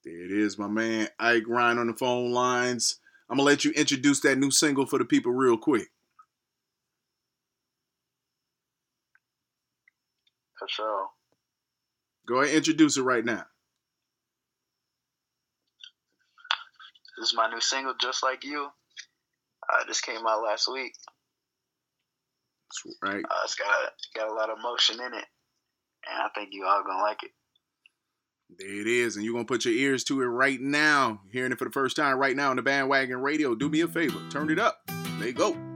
There 0.04 0.24
it 0.24 0.30
is, 0.30 0.58
my 0.58 0.68
man 0.68 1.08
Ike 1.18 1.48
Rhein 1.48 1.78
on 1.78 1.88
the 1.88 1.94
phone 1.94 2.32
lines. 2.32 3.00
I'm 3.28 3.38
gonna 3.38 3.46
let 3.46 3.64
you 3.64 3.72
introduce 3.72 4.20
that 4.20 4.38
new 4.38 4.50
single 4.50 4.86
for 4.86 4.98
the 4.98 5.04
people 5.04 5.32
real 5.32 5.58
quick. 5.58 5.88
For 10.58 10.68
sure. 10.68 11.08
Go 12.26 12.42
ahead, 12.42 12.54
introduce 12.54 12.96
it 12.96 13.02
right 13.02 13.24
now. 13.24 13.44
This 17.18 17.30
is 17.30 17.34
my 17.34 17.48
new 17.48 17.60
single, 17.60 17.94
Just 18.00 18.22
Like 18.22 18.44
You. 18.44 18.68
Uh, 19.72 19.84
just 19.86 20.04
came 20.04 20.26
out 20.26 20.42
last 20.42 20.68
week. 20.72 20.92
That's 22.84 22.96
right. 23.02 23.24
Uh, 23.24 23.40
it's 23.44 23.54
got 23.54 23.68
got 24.14 24.28
a 24.28 24.34
lot 24.34 24.50
of 24.50 24.58
motion 24.62 24.96
in 24.96 25.06
it, 25.14 25.24
and 26.06 26.22
I 26.22 26.28
think 26.34 26.50
you 26.52 26.64
all 26.66 26.82
gonna 26.84 27.02
like 27.02 27.22
it. 27.22 27.30
There 28.58 28.80
it 28.80 28.86
is, 28.86 29.16
and 29.16 29.24
you're 29.24 29.34
gonna 29.34 29.44
put 29.44 29.64
your 29.64 29.74
ears 29.74 30.04
to 30.04 30.22
it 30.22 30.26
right 30.26 30.60
now. 30.60 31.20
Hearing 31.32 31.52
it 31.52 31.58
for 31.58 31.64
the 31.64 31.70
first 31.70 31.96
time 31.96 32.18
right 32.18 32.36
now 32.36 32.50
on 32.50 32.56
the 32.56 32.62
bandwagon 32.62 33.20
radio. 33.20 33.54
Do 33.54 33.68
me 33.68 33.80
a 33.80 33.88
favor, 33.88 34.20
turn 34.30 34.50
it 34.50 34.58
up. 34.58 34.78
There 35.18 35.28
you 35.28 35.32
go. 35.32 35.75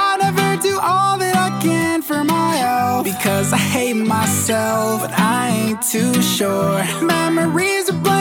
Because 3.17 3.51
I 3.51 3.57
hate 3.57 3.93
myself, 3.93 5.01
but 5.01 5.11
I 5.19 5.49
ain't 5.49 5.81
too 5.81 6.21
sure. 6.21 6.83
Memories 7.03 7.89
are 7.89 8.01
playing 8.03 8.20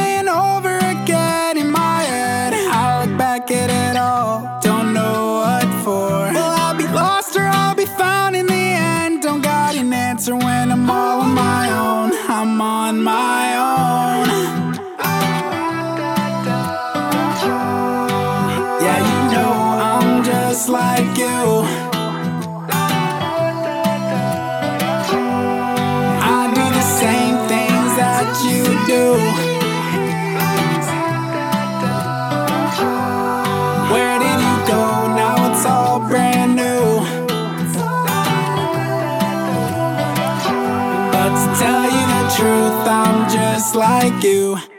like 43.75 44.23
you. 44.25 44.70